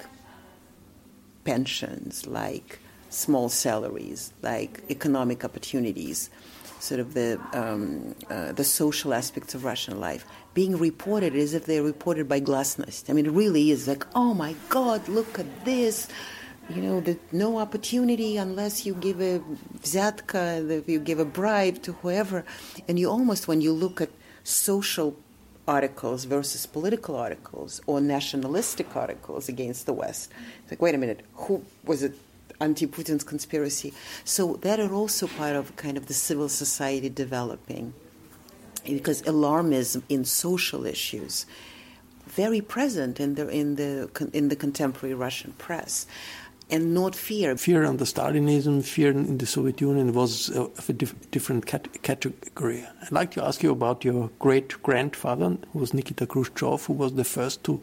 pensions, 1.44 2.26
like 2.26 2.78
small 3.10 3.48
salaries, 3.48 4.32
like 4.42 4.82
economic 4.90 5.44
opportunities, 5.44 6.30
sort 6.80 7.00
of 7.00 7.14
the 7.14 7.40
um, 7.52 8.14
uh, 8.30 8.52
the 8.52 8.64
social 8.64 9.12
aspects 9.14 9.54
of 9.54 9.64
Russian 9.64 10.00
life 10.00 10.24
being 10.54 10.76
reported 10.76 11.36
as 11.36 11.54
if 11.54 11.66
they're 11.66 11.82
reported 11.82 12.28
by 12.28 12.40
glasnost. 12.40 13.08
I 13.08 13.12
mean, 13.12 13.26
it 13.26 13.32
really 13.32 13.70
is 13.70 13.86
like, 13.86 14.04
oh 14.14 14.34
my 14.34 14.54
God, 14.68 15.08
look 15.08 15.38
at 15.38 15.64
this. 15.64 16.08
You 16.68 16.82
know, 16.82 17.00
the, 17.00 17.16
no 17.32 17.58
opportunity 17.58 18.36
unless 18.36 18.84
you 18.84 18.94
give 18.94 19.20
a 19.20 19.40
vzyatka, 19.80 20.86
you 20.86 21.00
give 21.00 21.18
a 21.18 21.24
bribe 21.24 21.82
to 21.82 21.92
whoever. 21.92 22.44
And 22.86 22.98
you 22.98 23.08
almost, 23.08 23.48
when 23.48 23.60
you 23.60 23.72
look 23.72 24.00
at 24.00 24.10
social 24.44 25.16
articles 25.66 26.24
versus 26.24 26.66
political 26.66 27.16
articles 27.16 27.80
or 27.86 28.00
nationalistic 28.00 28.96
articles 28.96 29.48
against 29.48 29.86
the 29.86 29.92
West, 29.92 30.30
it's 30.62 30.72
like, 30.72 30.82
wait 30.82 30.94
a 30.94 30.98
minute, 30.98 31.20
who 31.34 31.64
was 31.84 32.02
it? 32.02 32.14
Anti-Putin's 32.60 33.24
conspiracy. 33.24 33.92
So 34.24 34.56
that 34.62 34.80
are 34.80 34.92
also 34.92 35.26
part 35.26 35.56
of 35.56 35.74
kind 35.76 35.96
of 35.96 36.06
the 36.06 36.14
civil 36.14 36.48
society 36.48 37.08
developing 37.08 37.94
because 38.84 39.22
alarmism 39.22 40.02
in 40.08 40.24
social 40.24 40.86
issues 40.86 41.46
very 42.26 42.60
present 42.60 43.20
in 43.20 43.34
the 43.34 43.48
in 43.48 43.76
the 43.76 44.08
in 44.32 44.48
the 44.48 44.56
contemporary 44.56 45.14
Russian 45.14 45.52
press 45.52 46.06
and 46.70 46.92
not 46.92 47.14
fear. 47.14 47.56
Fear 47.56 47.84
under 47.84 48.04
Stalinism, 48.04 48.84
fear 48.84 49.10
in 49.10 49.38
the 49.38 49.46
Soviet 49.46 49.80
Union 49.80 50.12
was 50.12 50.50
uh, 50.50 50.64
of 50.64 50.90
a 50.90 50.92
dif- 50.92 51.30
different 51.30 51.64
cat- 51.64 52.02
category. 52.02 52.84
I'd 53.02 53.10
like 53.10 53.30
to 53.32 53.44
ask 53.44 53.62
you 53.62 53.70
about 53.70 54.04
your 54.04 54.30
great 54.38 54.82
grandfather, 54.82 55.56
who 55.72 55.78
was 55.78 55.94
Nikita 55.94 56.26
Khrushchev, 56.26 56.84
who 56.84 56.92
was 56.92 57.14
the 57.14 57.24
first 57.24 57.64
to 57.64 57.82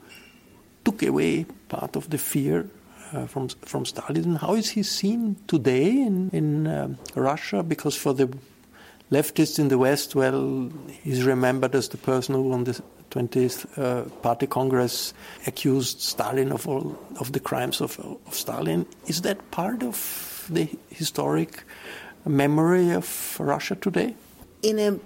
took 0.83 1.01
away 1.01 1.45
part 1.67 1.95
of 1.95 2.11
the 2.11 2.19
fear 2.19 2.69
uh, 3.13 3.25
from 3.25 3.49
from 3.49 3.85
Stalin. 3.85 4.35
How 4.35 4.55
is 4.55 4.69
he 4.69 4.83
seen 4.83 5.35
today 5.47 5.89
in 5.89 6.29
in 6.31 6.67
um, 6.67 6.97
Russia? 7.15 7.63
Because 7.63 7.95
for 7.95 8.13
the 8.13 8.29
leftists 9.11 9.59
in 9.59 9.67
the 9.67 9.77
West, 9.77 10.15
well, 10.15 10.71
he's 11.03 11.23
remembered 11.23 11.75
as 11.75 11.89
the 11.89 11.97
person 11.97 12.35
who, 12.35 12.51
on 12.51 12.63
the 12.63 12.81
20th 13.11 13.65
uh, 13.77 14.09
Party 14.21 14.47
Congress, 14.47 15.13
accused 15.47 16.01
Stalin 16.01 16.51
of 16.51 16.67
all 16.67 16.97
of 17.19 17.31
the 17.31 17.39
crimes 17.39 17.81
of, 17.81 17.99
of 17.99 18.33
Stalin. 18.33 18.85
Is 19.07 19.21
that 19.21 19.51
part 19.51 19.83
of 19.83 20.47
the 20.49 20.67
historic 20.89 21.63
memory 22.25 22.91
of 22.91 23.37
Russia 23.39 23.75
today? 23.75 24.15
In 24.63 24.79
a 24.79 24.99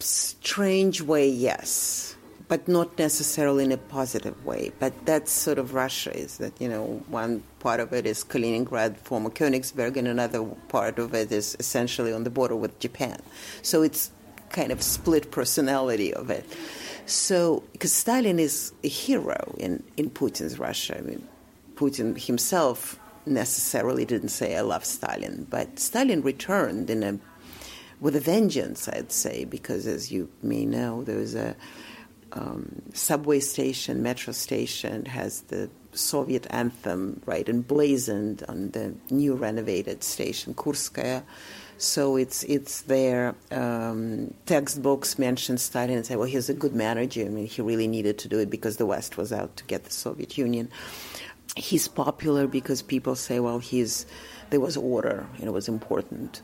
strange 0.00 1.00
way, 1.00 1.28
yes 1.28 2.16
but 2.48 2.68
not 2.68 2.98
necessarily 2.98 3.64
in 3.64 3.72
a 3.72 3.76
positive 3.76 4.44
way. 4.44 4.72
But 4.78 5.06
that's 5.06 5.32
sort 5.32 5.58
of 5.58 5.74
Russia 5.74 6.16
is 6.16 6.38
that, 6.38 6.60
you 6.60 6.68
know, 6.68 7.02
one 7.08 7.42
part 7.60 7.80
of 7.80 7.92
it 7.92 8.06
is 8.06 8.22
Kaliningrad, 8.22 8.96
former 8.98 9.30
Königsberg, 9.30 9.96
and 9.96 10.06
another 10.06 10.44
part 10.68 10.98
of 10.98 11.14
it 11.14 11.32
is 11.32 11.56
essentially 11.58 12.12
on 12.12 12.24
the 12.24 12.30
border 12.30 12.56
with 12.56 12.78
Japan. 12.80 13.20
So 13.62 13.82
it's 13.82 14.10
kind 14.50 14.70
of 14.70 14.82
split 14.82 15.30
personality 15.30 16.12
of 16.12 16.30
it. 16.30 16.44
So, 17.06 17.62
because 17.72 17.92
Stalin 17.92 18.38
is 18.38 18.72
a 18.82 18.88
hero 18.88 19.54
in, 19.58 19.82
in 19.96 20.10
Putin's 20.10 20.58
Russia. 20.58 20.98
I 20.98 21.02
mean, 21.02 21.26
Putin 21.74 22.18
himself 22.18 22.98
necessarily 23.26 24.04
didn't 24.04 24.28
say, 24.28 24.56
I 24.56 24.60
love 24.60 24.84
Stalin, 24.84 25.46
but 25.48 25.78
Stalin 25.78 26.22
returned 26.22 26.90
in 26.90 27.02
a 27.02 27.18
with 28.00 28.16
a 28.16 28.20
vengeance, 28.20 28.88
I'd 28.88 29.12
say, 29.12 29.44
because 29.44 29.86
as 29.86 30.12
you 30.12 30.28
may 30.42 30.66
know, 30.66 31.04
there 31.04 31.16
was 31.16 31.34
a 31.34 31.56
um, 32.34 32.82
subway 32.92 33.40
station, 33.40 34.02
metro 34.02 34.32
station 34.32 35.06
has 35.06 35.42
the 35.42 35.70
Soviet 35.92 36.46
anthem 36.50 37.22
right 37.24 37.48
emblazoned 37.48 38.42
on 38.48 38.70
the 38.70 38.94
new 39.10 39.34
renovated 39.34 40.02
station 40.02 40.52
Kurskaya. 40.54 41.22
So 41.78 42.16
it's 42.16 42.42
it's 42.44 42.82
there. 42.82 43.34
Um, 43.50 44.34
textbooks 44.46 45.18
mention 45.18 45.58
Stalin 45.58 45.96
and 45.96 46.06
say, 46.06 46.16
well, 46.16 46.26
he's 46.26 46.48
a 46.48 46.54
good 46.54 46.74
manager. 46.74 47.22
I 47.22 47.28
mean, 47.28 47.46
he 47.46 47.62
really 47.62 47.88
needed 47.88 48.18
to 48.18 48.28
do 48.28 48.38
it 48.38 48.50
because 48.50 48.76
the 48.76 48.86
West 48.86 49.16
was 49.16 49.32
out 49.32 49.56
to 49.56 49.64
get 49.64 49.84
the 49.84 49.92
Soviet 49.92 50.36
Union. 50.36 50.68
He's 51.56 51.86
popular 51.86 52.46
because 52.48 52.82
people 52.82 53.14
say, 53.14 53.38
well, 53.38 53.60
he's 53.60 54.06
there 54.50 54.60
was 54.60 54.76
order 54.76 55.26
and 55.38 55.44
it 55.44 55.52
was 55.52 55.68
important. 55.68 56.42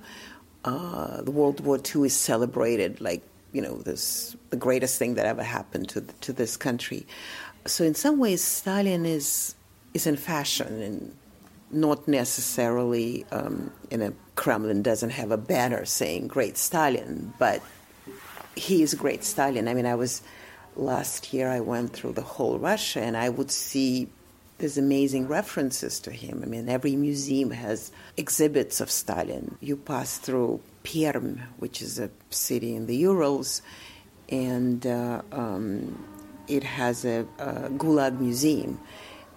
Uh, 0.64 1.22
the 1.22 1.30
World 1.30 1.60
War 1.60 1.78
II 1.78 2.06
is 2.06 2.14
celebrated 2.14 3.00
like 3.00 3.22
you 3.52 3.62
know, 3.62 3.76
this 3.76 4.36
the 4.50 4.56
greatest 4.56 4.98
thing 4.98 5.14
that 5.14 5.26
ever 5.26 5.42
happened 5.42 5.88
to 5.90 6.02
to 6.02 6.32
this 6.32 6.56
country. 6.56 7.06
So 7.66 7.84
in 7.84 7.94
some 7.94 8.18
ways, 8.18 8.42
Stalin 8.42 9.06
is 9.06 9.54
is 9.94 10.06
in 10.06 10.16
fashion 10.16 10.82
and 10.82 11.16
not 11.72 12.08
necessarily 12.08 13.24
um, 13.30 13.72
in 13.90 14.02
a 14.02 14.12
Kremlin 14.34 14.82
doesn't 14.82 15.10
have 15.10 15.30
a 15.30 15.36
banner 15.36 15.84
saying 15.84 16.28
"Great 16.28 16.56
Stalin," 16.56 17.32
but 17.38 17.62
he 18.56 18.82
is 18.82 18.94
great 18.94 19.24
Stalin. 19.24 19.68
I 19.68 19.74
mean, 19.74 19.86
I 19.86 19.94
was 19.94 20.22
last 20.76 21.32
year. 21.32 21.48
I 21.48 21.60
went 21.60 21.92
through 21.92 22.12
the 22.12 22.22
whole 22.22 22.58
Russia, 22.58 23.00
and 23.00 23.16
I 23.16 23.28
would 23.28 23.50
see 23.50 24.08
there's 24.58 24.78
amazing 24.78 25.26
references 25.26 26.00
to 26.00 26.10
him. 26.10 26.42
I 26.42 26.46
mean, 26.46 26.68
every 26.68 26.94
museum 26.94 27.50
has 27.50 27.90
exhibits 28.16 28.80
of 28.80 28.90
Stalin. 28.90 29.56
You 29.60 29.76
pass 29.76 30.18
through 30.18 30.60
Perm, 30.82 31.40
which 31.58 31.82
is 31.82 31.98
a 31.98 32.10
city 32.30 32.74
in 32.74 32.86
the 32.86 32.96
Urals, 32.96 33.62
and 34.28 34.86
uh, 34.86 35.22
um, 35.32 36.04
it 36.48 36.62
has 36.62 37.04
a, 37.04 37.26
a, 37.38 37.68
Gulag 37.70 38.18
museum, 38.20 38.80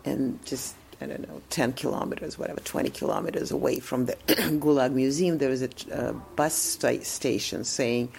and 0.05 0.43
just 0.45 0.75
I 1.01 1.07
don't 1.07 1.27
know, 1.27 1.41
10 1.49 1.73
kilometers, 1.73 2.37
whatever, 2.37 2.61
20 2.61 2.89
kilometers 2.91 3.51
away 3.51 3.79
from 3.79 4.05
the 4.05 4.13
Gulag 4.27 4.93
museum, 4.93 5.37
there 5.37 5.49
is 5.49 5.61
a, 5.61 6.13
bus 6.35 6.53
st- 6.53 7.05
station 7.05 7.63
saying, 7.63 8.09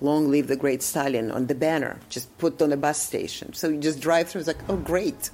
"Long 0.00 0.30
live 0.30 0.46
the 0.46 0.56
great 0.56 0.82
Stalin" 0.82 1.30
on 1.30 1.46
the 1.46 1.54
banner, 1.54 1.98
just 2.08 2.36
put 2.38 2.62
on 2.62 2.72
a 2.72 2.76
bus 2.76 3.00
station. 3.00 3.52
So 3.52 3.68
you 3.68 3.78
just 3.78 4.00
drive 4.00 4.28
through. 4.28 4.40
It's 4.40 4.48
like, 4.48 4.68
oh, 4.68 4.76
great. 4.76 5.30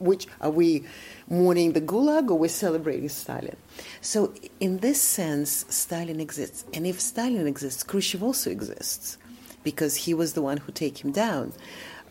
Which 0.00 0.26
are 0.40 0.50
we? 0.50 0.84
mourning 1.30 1.72
the 1.72 1.80
Gulag 1.80 2.28
or 2.28 2.36
we're 2.36 2.48
celebrating 2.48 3.08
Stalin. 3.08 3.56
So, 4.00 4.34
in 4.58 4.78
this 4.78 5.00
sense, 5.00 5.64
Stalin 5.68 6.20
exists. 6.20 6.64
And 6.74 6.86
if 6.86 7.00
Stalin 7.00 7.46
exists, 7.46 7.84
Khrushchev 7.84 8.22
also 8.22 8.50
exists 8.50 9.16
because 9.62 9.94
he 9.94 10.12
was 10.12 10.32
the 10.32 10.42
one 10.42 10.58
who 10.58 10.72
take 10.72 11.02
him 11.02 11.12
down, 11.12 11.52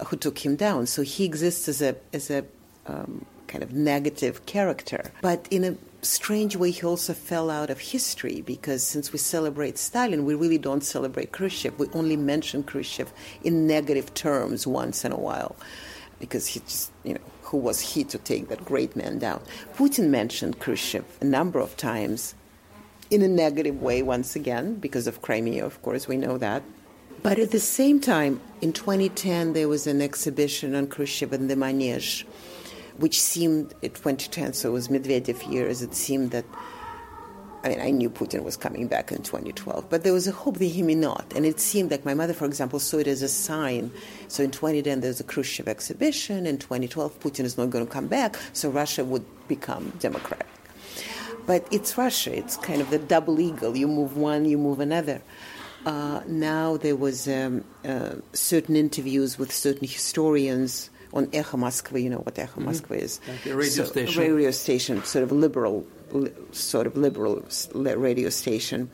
who 0.08 0.16
took 0.16 0.44
him 0.46 0.56
down. 0.56 0.88
So 0.88 1.02
he 1.02 1.26
exists 1.26 1.68
as 1.68 1.82
a 1.82 1.96
as 2.14 2.30
a 2.30 2.46
um, 2.88 3.26
kind 3.48 3.64
of 3.64 3.74
negative 3.74 4.46
character. 4.46 5.12
But 5.22 5.48
in 5.52 5.64
a 5.64 5.76
strange 6.02 6.56
way, 6.56 6.72
he 6.72 6.86
also 6.86 7.14
fell 7.14 7.50
out 7.50 7.70
of 7.70 7.80
history 7.80 8.42
because 8.42 8.84
since 8.84 9.12
we 9.12 9.20
celebrate 9.20 9.78
Stalin, 9.78 10.26
we 10.26 10.36
really 10.36 10.58
don't 10.58 10.84
celebrate 10.84 11.32
Khrushchev. 11.32 11.78
We 11.78 11.88
only 11.94 12.16
mention 12.16 12.64
Khrushchev 12.64 13.12
in 13.44 13.68
negative 13.68 14.14
terms 14.14 14.66
once 14.66 15.04
in 15.04 15.12
a 15.12 15.20
while 15.20 15.56
because 16.20 16.48
he 16.48 16.60
just, 16.62 16.92
you 17.04 17.16
know, 17.16 17.22
who 17.50 17.58
was 17.58 17.80
he 17.80 18.04
to 18.06 18.18
take 18.20 18.48
that 18.48 18.64
great 18.64 18.96
man 18.96 19.20
down? 19.20 19.42
Putin 19.76 20.10
mentioned 20.10 20.60
Khrushchev 20.60 21.06
a 21.22 21.26
number 21.26 21.60
of 21.60 21.76
times 21.78 22.36
in 23.10 23.22
a 23.24 23.28
negative 23.28 23.82
way, 23.82 24.04
once 24.04 24.36
again, 24.36 24.76
because 24.76 25.08
of 25.08 25.22
Crimea, 25.22 25.66
of 25.66 25.82
course, 25.82 26.08
we 26.08 26.16
know 26.16 26.38
that. 26.38 26.62
But 27.24 27.40
at 27.40 27.52
the 27.52 27.60
same 27.60 28.00
time, 28.00 28.40
in 28.62 28.72
2010, 28.72 29.54
there 29.54 29.68
was 29.68 29.88
an 29.88 30.02
exhibition 30.02 30.76
on 30.76 30.88
Khrushchev 30.88 31.34
in 31.34 31.48
the 31.48 31.56
Manege, 31.56 32.26
which 32.98 33.20
seemed, 33.20 33.74
in 33.82 33.92
2010, 33.92 34.54
so 34.54 34.70
it 34.70 34.74
was 34.74 34.88
Medvedev 34.90 35.52
years, 35.52 35.82
it 35.82 35.96
seemed 35.96 36.32
that 36.32 36.46
I 37.64 37.70
mean, 37.70 37.82
I 37.82 37.90
knew 37.92 38.10
Putin 38.10 38.44
was 38.44 38.56
coming 38.56 38.88
back 38.88 39.12
in 39.12 39.22
2012, 39.22 39.90
but 39.90 40.04
there 40.04 40.14
was 40.14 40.28
a 40.28 40.32
hope 40.32 40.58
that 40.60 40.66
he 40.66 40.82
may 40.82 40.96
not. 40.96 41.34
And 41.36 41.46
it 41.46 41.60
seemed 41.60 41.92
like 41.92 42.06
my 42.06 42.14
mother, 42.14 42.34
for 42.34 42.46
example, 42.46 42.80
saw 42.80 42.98
it 42.98 43.08
as 43.08 43.22
a 43.22 43.28
sign. 43.28 43.92
So 44.30 44.44
in 44.44 44.52
2010, 44.52 45.02
there's 45.02 45.20
a 45.20 45.26
Khrushchev 45.26 45.68
exhibition. 45.68 46.46
In 46.46 46.58
2012, 46.58 47.20
Putin 47.20 47.44
is 47.44 47.58
not 47.58 47.70
going 47.70 47.86
to 47.86 47.92
come 47.92 48.08
back, 48.08 48.38
so 48.54 48.70
Russia 48.70 49.04
would 49.04 49.26
become 49.50 49.92
democratic. 50.00 50.48
But 51.46 51.68
it's 51.72 51.98
Russia. 51.98 52.38
It's 52.38 52.56
kind 52.58 52.82
of 52.82 52.92
the 52.92 53.00
double 53.00 53.40
eagle. 53.40 53.76
You 53.76 53.88
move 53.88 54.16
one, 54.16 54.46
you 54.46 54.58
move 54.58 54.80
another. 54.80 55.22
Uh, 55.86 56.22
now 56.28 56.78
there 56.78 56.96
was 56.96 57.28
um, 57.28 57.64
uh, 57.84 58.16
certain 58.34 58.76
interviews 58.76 59.38
with 59.38 59.52
certain 59.52 59.88
historians 59.88 60.90
on 61.14 61.30
Echo 61.34 61.58
Moskva. 61.58 62.02
You 62.02 62.10
know 62.10 62.20
what 62.20 62.38
Echo 62.38 62.62
mm-hmm. 62.62 62.70
Moskva 62.70 62.98
is? 62.98 63.20
Like 63.28 63.46
a 63.48 63.56
radio 63.56 63.84
so, 63.84 63.92
station. 63.92 64.22
Radio 64.22 64.52
station, 64.52 65.04
sort 65.04 65.24
of 65.24 65.32
liberal 65.32 65.86
sort 66.52 66.88
of 66.88 66.98
liberal 66.98 67.44
radio 67.74 68.30
station. 68.30 68.90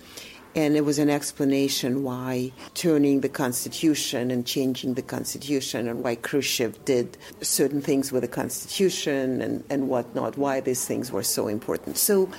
And 0.55 0.77
it 0.77 0.85
was 0.85 0.99
an 0.99 1.09
explanation 1.09 2.03
why 2.03 2.53
turning 2.75 3.19
the 3.19 3.27
constitution 3.27 4.31
and 4.31 4.45
changing 4.45 4.93
the 4.93 5.01
constitution 5.01 5.89
and 5.89 6.01
why 6.01 6.15
Khrushchev 6.15 6.85
did 6.85 7.17
certain 7.41 7.81
things 7.81 8.13
with 8.13 8.21
the 8.21 8.29
constitution 8.29 9.41
and, 9.41 9.65
and 9.69 9.89
whatnot, 9.89 10.37
why 10.37 10.61
these 10.61 10.85
things 10.85 11.11
were 11.11 11.23
so 11.23 11.49
important. 11.49 11.97
So 11.97 12.29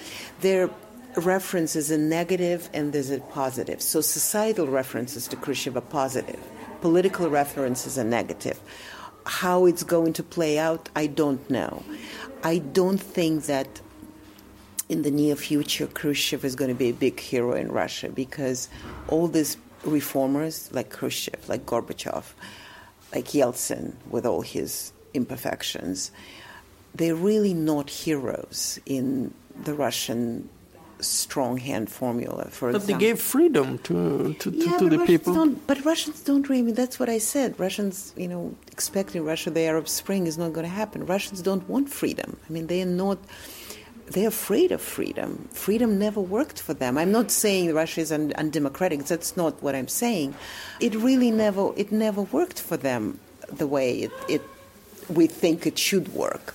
there 0.41 0.71
references 1.17 1.91
a 1.91 1.99
negative 1.99 2.71
and 2.73 2.95
there's 2.95 3.11
a 3.11 3.21
positive. 3.21 3.83
So 3.83 4.01
societal 4.01 4.67
references 4.67 5.29
to 5.29 5.37
Khrushchev 5.37 5.77
are 5.77 5.83
positive, 5.83 6.41
political 6.81 7.29
references 7.29 7.99
are 7.99 8.05
negative. 8.05 8.59
How 9.27 9.67
it's 9.67 9.83
going 9.83 10.13
to 10.15 10.23
play 10.23 10.59
out, 10.59 10.89
I 10.95 11.07
don't 11.07 11.51
know. 11.51 11.83
I 12.45 12.59
don't 12.59 12.99
think 12.99 13.45
that 13.45 13.81
in 14.89 15.03
the 15.03 15.11
near 15.11 15.37
future, 15.37 15.87
Khrushchev 15.87 16.45
is 16.45 16.55
going 16.55 16.69
to 16.69 16.75
be 16.75 16.91
a 16.91 16.95
big 16.95 17.19
hero 17.19 17.55
in 17.55 17.73
Russia 17.73 18.09
because 18.09 18.69
all 19.09 19.29
these 19.29 19.57
reformers, 19.85 20.71
like 20.73 20.91
Khrushchev, 20.91 21.49
like 21.49 21.67
Gorbachev, 21.67 22.25
like 23.15 23.27
Yeltsin, 23.27 23.95
with 24.11 24.25
all 24.27 24.43
his 24.43 24.93
imperfections, 25.15 26.11
they're 26.95 27.15
really 27.15 27.55
not 27.55 27.91
heroes 27.91 28.79
in 28.87 29.35
the 29.65 29.75
Russian 29.75 30.49
strong 31.01 31.59
hand 31.59 31.91
formula. 31.91 32.49
For 32.51 32.73
but 32.73 32.83
example. 32.83 32.99
they 32.99 33.07
gave 33.07 33.21
freedom 33.21 33.79
to 33.79 34.35
to, 34.35 34.51
to, 34.51 34.57
yeah, 34.57 34.79
to 34.79 34.89
the 34.89 34.99
Russians 34.99 35.23
people. 35.25 35.49
but 35.67 35.85
Russians 35.85 36.23
don't 36.23 36.49
really. 36.49 36.73
That's 36.73 36.99
what 36.99 37.09
I 37.09 37.19
said. 37.19 37.59
Russians, 37.59 38.15
you 38.17 38.29
know, 38.29 38.55
expecting 38.73 39.25
Russia 39.25 39.51
the 39.51 39.63
Arab 39.63 39.89
Spring 39.89 40.27
is 40.27 40.39
not 40.39 40.53
going 40.53 40.65
to 40.65 40.73
happen. 40.73 41.05
Russians 41.07 41.43
don't 41.43 41.69
want 41.69 41.91
freedom. 41.91 42.39
I 42.49 42.53
mean, 42.53 42.67
they 42.69 42.83
are 42.83 42.87
not 42.87 43.19
they're 44.09 44.29
afraid 44.29 44.73
of 44.73 44.81
freedom. 44.81 45.49
Freedom 45.53 45.99
never 45.99 46.21
worked 46.21 46.61
for 46.61 46.75
them. 46.75 46.97
I'm 46.97 47.13
not 47.13 47.31
saying 47.31 47.75
Russia 47.75 48.01
is 48.01 48.13
un- 48.13 48.33
undemocratic. 48.37 49.05
That's 49.05 49.37
not 49.37 49.63
what 49.63 49.75
I'm 49.75 49.89
saying. 49.89 50.35
It 50.81 50.95
really 50.95 51.31
never 51.31 51.73
it 51.77 51.93
never 51.93 52.23
worked 52.23 52.61
for 52.61 52.77
them 52.77 53.19
the 53.53 53.67
way 53.67 54.01
it, 54.01 54.13
it 54.29 54.43
we 55.09 55.27
think 55.27 55.67
it 55.67 55.79
should 55.79 56.09
work. 56.15 56.55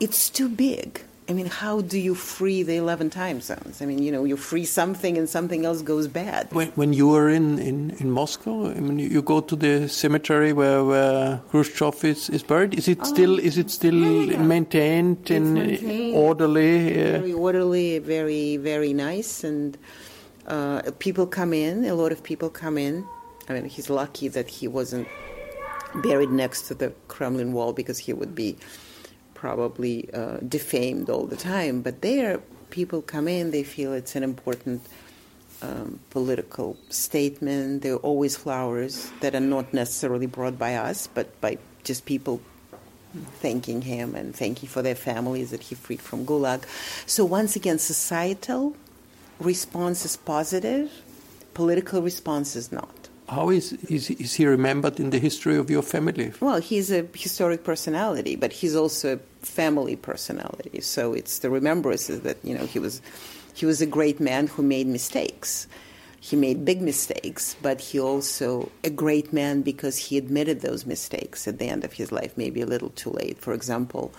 It's 0.00 0.30
too 0.30 0.48
big. 0.48 1.02
I 1.28 1.34
mean, 1.34 1.46
how 1.46 1.80
do 1.82 1.98
you 1.98 2.14
free 2.16 2.64
the 2.64 2.76
11 2.76 3.10
time 3.10 3.40
zones? 3.40 3.80
I 3.80 3.86
mean, 3.86 4.02
you 4.02 4.10
know, 4.10 4.24
you 4.24 4.36
free 4.36 4.64
something 4.64 5.16
and 5.16 5.28
something 5.28 5.64
else 5.64 5.80
goes 5.80 6.08
bad. 6.08 6.48
When, 6.52 6.68
when 6.72 6.92
you 6.92 7.06
were 7.08 7.28
in, 7.28 7.58
in, 7.60 7.90
in 8.00 8.10
Moscow, 8.10 8.70
I 8.70 8.74
mean, 8.80 8.98
you 8.98 9.22
go 9.22 9.40
to 9.40 9.54
the 9.54 9.88
cemetery 9.88 10.52
where, 10.52 10.84
where 10.84 11.40
Khrushchev 11.50 12.04
is, 12.04 12.28
is 12.28 12.42
buried. 12.42 12.74
Is 12.74 12.88
it 12.88 12.98
Oh. 13.02 13.04
still 13.04 13.38
is 13.38 13.56
it 13.56 13.70
still 13.70 13.94
Yeah, 13.94 14.32
yeah. 14.32 14.42
maintained 14.42 15.30
and 15.30 15.54
maintained. 15.54 16.16
orderly? 16.16 16.90
Uh, 16.92 17.18
Very 17.20 17.32
orderly, 17.32 17.98
very, 18.00 18.56
very 18.56 18.92
nice. 18.92 19.44
And 19.44 19.78
uh, 20.48 20.82
people 20.98 21.26
come 21.28 21.52
in, 21.54 21.84
a 21.84 21.94
lot 21.94 22.10
of 22.10 22.22
people 22.24 22.50
come 22.50 22.76
in. 22.76 23.06
I 23.48 23.52
mean, 23.54 23.66
he's 23.66 23.88
lucky 23.88 24.26
that 24.28 24.48
he 24.48 24.66
wasn't 24.66 25.06
buried 26.02 26.30
next 26.30 26.62
to 26.68 26.74
the 26.74 26.92
Kremlin 27.06 27.52
wall 27.52 27.72
because 27.72 27.98
he 27.98 28.12
would 28.12 28.34
be 28.34 28.56
probably 29.42 30.08
uh, 30.14 30.36
defamed 30.48 31.10
all 31.10 31.26
the 31.26 31.36
time. 31.36 31.82
But 31.82 32.00
there, 32.00 32.38
people 32.70 33.02
come 33.02 33.26
in, 33.26 33.50
they 33.50 33.64
feel 33.64 33.92
it's 33.92 34.14
an 34.14 34.22
important 34.22 34.80
um, 35.60 35.98
political 36.10 36.76
statement. 36.90 37.82
There 37.82 37.94
are 37.94 38.04
always 38.10 38.36
flowers 38.36 39.10
that 39.20 39.34
are 39.34 39.46
not 39.56 39.74
necessarily 39.74 40.26
brought 40.26 40.60
by 40.60 40.76
us, 40.76 41.08
but 41.08 41.26
by 41.40 41.58
just 41.82 42.06
people 42.06 42.40
thanking 43.42 43.82
him 43.82 44.14
and 44.14 44.32
thanking 44.32 44.68
for 44.68 44.80
their 44.80 44.94
families 44.94 45.50
that 45.50 45.62
he 45.62 45.74
freed 45.74 46.00
from 46.00 46.24
Gulag. 46.24 46.62
So 47.06 47.24
once 47.24 47.56
again, 47.56 47.80
societal 47.80 48.76
response 49.40 50.04
is 50.04 50.16
positive, 50.16 50.88
political 51.52 52.00
response 52.00 52.54
is 52.54 52.70
not. 52.70 53.01
How 53.32 53.50
is, 53.50 53.72
is 53.88 54.10
is 54.10 54.34
he 54.34 54.46
remembered 54.46 55.00
in 55.00 55.10
the 55.10 55.18
history 55.18 55.56
of 55.56 55.70
your 55.70 55.82
family? 55.82 56.32
Well, 56.40 56.60
he's 56.60 56.90
a 56.92 57.06
historic 57.14 57.64
personality, 57.64 58.36
but 58.36 58.52
he's 58.52 58.76
also 58.76 59.14
a 59.16 59.44
family 59.44 59.96
personality. 59.96 60.80
So 60.80 61.14
it's 61.14 61.40
the 61.40 61.50
remembrances 61.50 62.20
that 62.20 62.36
you 62.44 62.56
know 62.56 62.66
he 62.66 62.78
was 62.78 63.00
he 63.54 63.66
was 63.66 63.80
a 63.80 63.86
great 63.86 64.20
man 64.20 64.46
who 64.46 64.62
made 64.62 64.86
mistakes. 64.86 65.66
He 66.20 66.36
made 66.36 66.64
big 66.64 66.80
mistakes, 66.80 67.56
but 67.62 67.80
he 67.80 67.98
also 67.98 68.70
a 68.84 68.90
great 68.90 69.32
man 69.32 69.62
because 69.62 69.96
he 69.98 70.16
admitted 70.16 70.60
those 70.60 70.86
mistakes 70.86 71.48
at 71.48 71.58
the 71.58 71.68
end 71.68 71.84
of 71.84 71.92
his 71.94 72.12
life, 72.12 72.32
maybe 72.36 72.60
a 72.60 72.66
little 72.66 72.90
too 72.90 73.10
late. 73.10 73.38
For 73.38 73.52
example, 73.52 74.12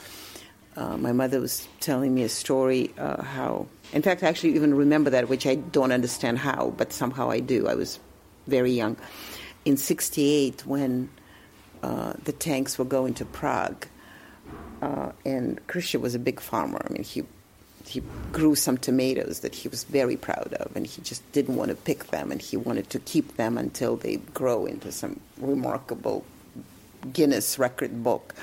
uh, 0.76 0.98
my 0.98 1.14
mother 1.14 1.40
was 1.40 1.66
telling 1.80 2.14
me 2.14 2.24
a 2.24 2.30
story 2.30 2.92
uh, 2.98 3.24
how, 3.24 3.68
in 3.94 4.02
fact, 4.02 4.22
I 4.22 4.28
actually 4.28 4.56
even 4.56 4.74
remember 4.74 5.12
that, 5.12 5.30
which 5.30 5.48
I 5.48 5.56
don't 5.56 5.94
understand 5.94 6.40
how, 6.40 6.74
but 6.76 6.92
somehow 6.92 7.32
I 7.32 7.40
do. 7.40 7.68
I 7.70 7.76
was 7.76 8.00
very 8.48 8.72
young. 8.72 8.98
In 9.66 9.78
'68, 9.78 10.66
when 10.66 11.10
uh, 11.82 12.14
the 12.24 12.32
tanks 12.32 12.78
were 12.78 12.86
going 12.86 13.14
to 13.16 13.26
Prague, 13.26 13.88
uh, 14.82 15.12
and 15.26 15.66
Khrushchev 15.68 16.02
was 16.02 16.16
a 16.16 16.20
big 16.20 16.40
farmer. 16.40 16.82
I 16.88 16.94
mean, 16.94 17.04
he 17.04 17.24
he 17.86 18.02
grew 18.32 18.56
some 18.56 18.78
tomatoes 18.78 19.42
that 19.42 19.54
he 19.54 19.68
was 19.68 19.84
very 19.84 20.16
proud 20.16 20.54
of, 20.60 20.76
and 20.76 20.88
he 20.88 21.02
just 21.02 21.30
didn't 21.34 21.56
want 21.56 21.70
to 21.70 21.76
pick 21.76 22.06
them, 22.08 22.32
and 22.32 22.42
he 22.42 22.58
wanted 22.58 22.90
to 22.92 23.00
keep 23.00 23.36
them 23.36 23.58
until 23.58 23.98
they 23.98 24.18
grow 24.34 24.66
into 24.66 24.92
some 24.92 25.20
remarkable 25.38 26.26
Guinness 27.12 27.60
record 27.60 28.04
book 28.04 28.34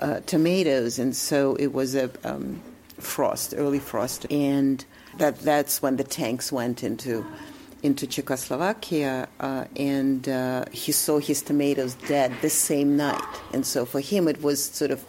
uh, 0.00 0.20
tomatoes, 0.26 0.98
and 0.98 1.14
so 1.14 1.54
it 1.56 1.72
was 1.72 1.94
a 1.94 2.10
um, 2.24 2.60
frost, 2.98 3.54
early 3.56 3.78
frost, 3.78 4.26
and 4.32 4.84
that 5.18 5.38
that's 5.40 5.80
when 5.80 5.96
the 5.96 6.04
tanks 6.04 6.50
went 6.50 6.82
into 6.82 7.24
into 7.84 8.06
Czechoslovakia, 8.06 9.28
uh, 9.40 9.66
and 9.76 10.26
uh, 10.26 10.64
he 10.72 10.90
saw 10.90 11.18
his 11.18 11.42
tomatoes 11.42 11.92
dead 12.08 12.32
the 12.40 12.48
same 12.48 12.96
night, 12.96 13.22
and 13.52 13.66
so 13.66 13.84
for 13.84 14.00
him 14.00 14.26
it 14.26 14.42
was 14.42 14.64
sort 14.64 14.90
of 14.90 15.04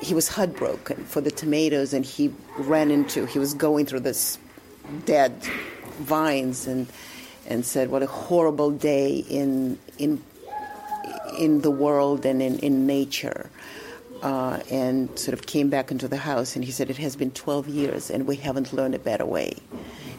he 0.00 0.14
was 0.14 0.28
heartbroken 0.28 1.04
for 1.04 1.20
the 1.20 1.32
tomatoes, 1.32 1.92
and 1.92 2.04
he 2.04 2.32
ran 2.56 2.92
into 2.92 3.26
he 3.26 3.40
was 3.40 3.52
going 3.52 3.84
through 3.84 4.00
this 4.00 4.38
dead 5.06 5.32
vines 5.98 6.68
and 6.68 6.86
and 7.48 7.66
said, 7.66 7.90
"What 7.90 8.04
a 8.04 8.06
horrible 8.06 8.70
day 8.70 9.16
in 9.28 9.76
in 9.98 10.22
in 11.36 11.62
the 11.62 11.70
world 11.72 12.24
and 12.24 12.40
in, 12.40 12.60
in 12.60 12.86
nature." 12.86 13.50
Uh, 14.22 14.58
and 14.68 15.16
sort 15.16 15.32
of 15.32 15.46
came 15.46 15.68
back 15.68 15.92
into 15.92 16.08
the 16.08 16.16
house, 16.16 16.56
and 16.56 16.64
he 16.64 16.72
said, 16.72 16.90
"It 16.90 16.96
has 16.98 17.14
been 17.14 17.30
12 17.30 17.68
years, 17.68 18.10
and 18.10 18.26
we 18.26 18.36
haven't 18.36 18.72
learned 18.72 18.94
a 18.94 18.98
better 18.98 19.26
way." 19.26 19.54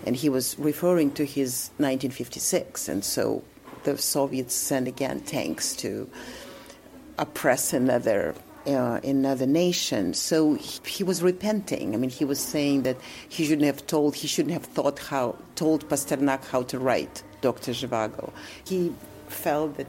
And 0.09 0.17
he 0.17 0.27
was 0.27 0.57
referring 0.57 1.11
to 1.11 1.23
his 1.23 1.69
1956, 1.77 2.89
and 2.89 3.05
so 3.05 3.43
the 3.83 3.95
Soviets 3.95 4.55
sent 4.55 4.87
again 4.87 5.19
tanks 5.19 5.75
to 5.75 6.09
oppress 7.19 7.73
another 7.73 8.33
uh, 8.65 8.99
another 9.03 9.45
nation. 9.45 10.15
So 10.15 10.55
he, 10.55 10.79
he 10.83 11.03
was 11.03 11.21
repenting. 11.21 11.93
I 11.93 11.97
mean, 11.97 12.09
he 12.09 12.25
was 12.25 12.39
saying 12.39 12.81
that 12.89 12.97
he 13.29 13.45
shouldn't 13.45 13.67
have 13.67 13.85
told, 13.85 14.15
he 14.15 14.27
shouldn't 14.27 14.53
have 14.53 14.65
thought 14.65 14.97
how 14.97 15.35
told 15.53 15.87
Pasternak 15.87 16.43
how 16.43 16.63
to 16.63 16.79
write 16.79 17.21
Dr. 17.41 17.73
Zhivago. 17.73 18.33
He 18.65 18.91
felt 19.27 19.77
that 19.77 19.85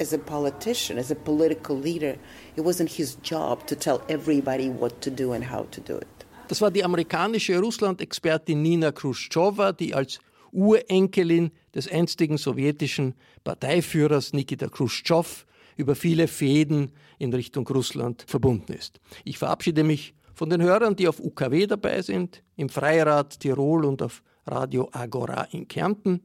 as 0.00 0.12
a 0.12 0.18
politician, 0.18 0.98
as 0.98 1.12
a 1.12 1.14
political 1.14 1.78
leader, 1.78 2.16
it 2.56 2.62
wasn't 2.62 2.90
his 2.90 3.14
job 3.22 3.68
to 3.68 3.76
tell 3.76 4.02
everybody 4.08 4.68
what 4.68 5.00
to 5.02 5.12
do 5.12 5.30
and 5.30 5.44
how 5.44 5.68
to 5.70 5.80
do 5.80 5.96
it. 5.96 6.15
Das 6.48 6.60
war 6.60 6.70
die 6.70 6.84
amerikanische 6.84 7.58
Russland-Expertin 7.58 8.62
Nina 8.62 8.92
Khrushcheva, 8.92 9.72
die 9.72 9.94
als 9.94 10.20
Urenkelin 10.52 11.50
des 11.74 11.90
einstigen 11.90 12.38
sowjetischen 12.38 13.14
Parteiführers 13.42 14.32
Nikita 14.32 14.68
Khrushchev 14.68 15.44
über 15.76 15.96
viele 15.96 16.28
Fäden 16.28 16.92
in 17.18 17.34
Richtung 17.34 17.66
Russland 17.66 18.24
verbunden 18.28 18.72
ist. 18.72 19.00
Ich 19.24 19.38
verabschiede 19.38 19.82
mich 19.82 20.14
von 20.34 20.48
den 20.48 20.62
Hörern, 20.62 20.94
die 20.94 21.08
auf 21.08 21.18
UKW 21.18 21.66
dabei 21.66 22.00
sind, 22.02 22.42
im 22.56 22.68
Freirad 22.68 23.40
Tirol 23.40 23.84
und 23.84 24.00
auf 24.00 24.22
Radio 24.46 24.88
Agora 24.92 25.48
in 25.50 25.66
Kärnten. 25.66 26.20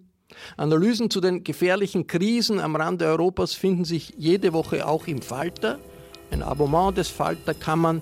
Analysen 0.55 1.10
zu 1.10 1.19
den 1.19 1.43
gefährlichen 1.43 2.05
Krisen 2.05 2.60
am 2.60 2.75
Rande 2.75 3.05
Europas 3.05 3.53
finden 3.53 3.86
sich 3.86 4.13
jede 4.17 4.53
Woche 4.53 4.88
auch 4.88 5.07
im 5.07 5.21
Falter. 5.21 5.79
Ein 6.29 6.43
Abonnement 6.43 6.95
des 6.95 7.10
Falter 7.10 7.53
kann 7.53 7.79
man 7.79 8.01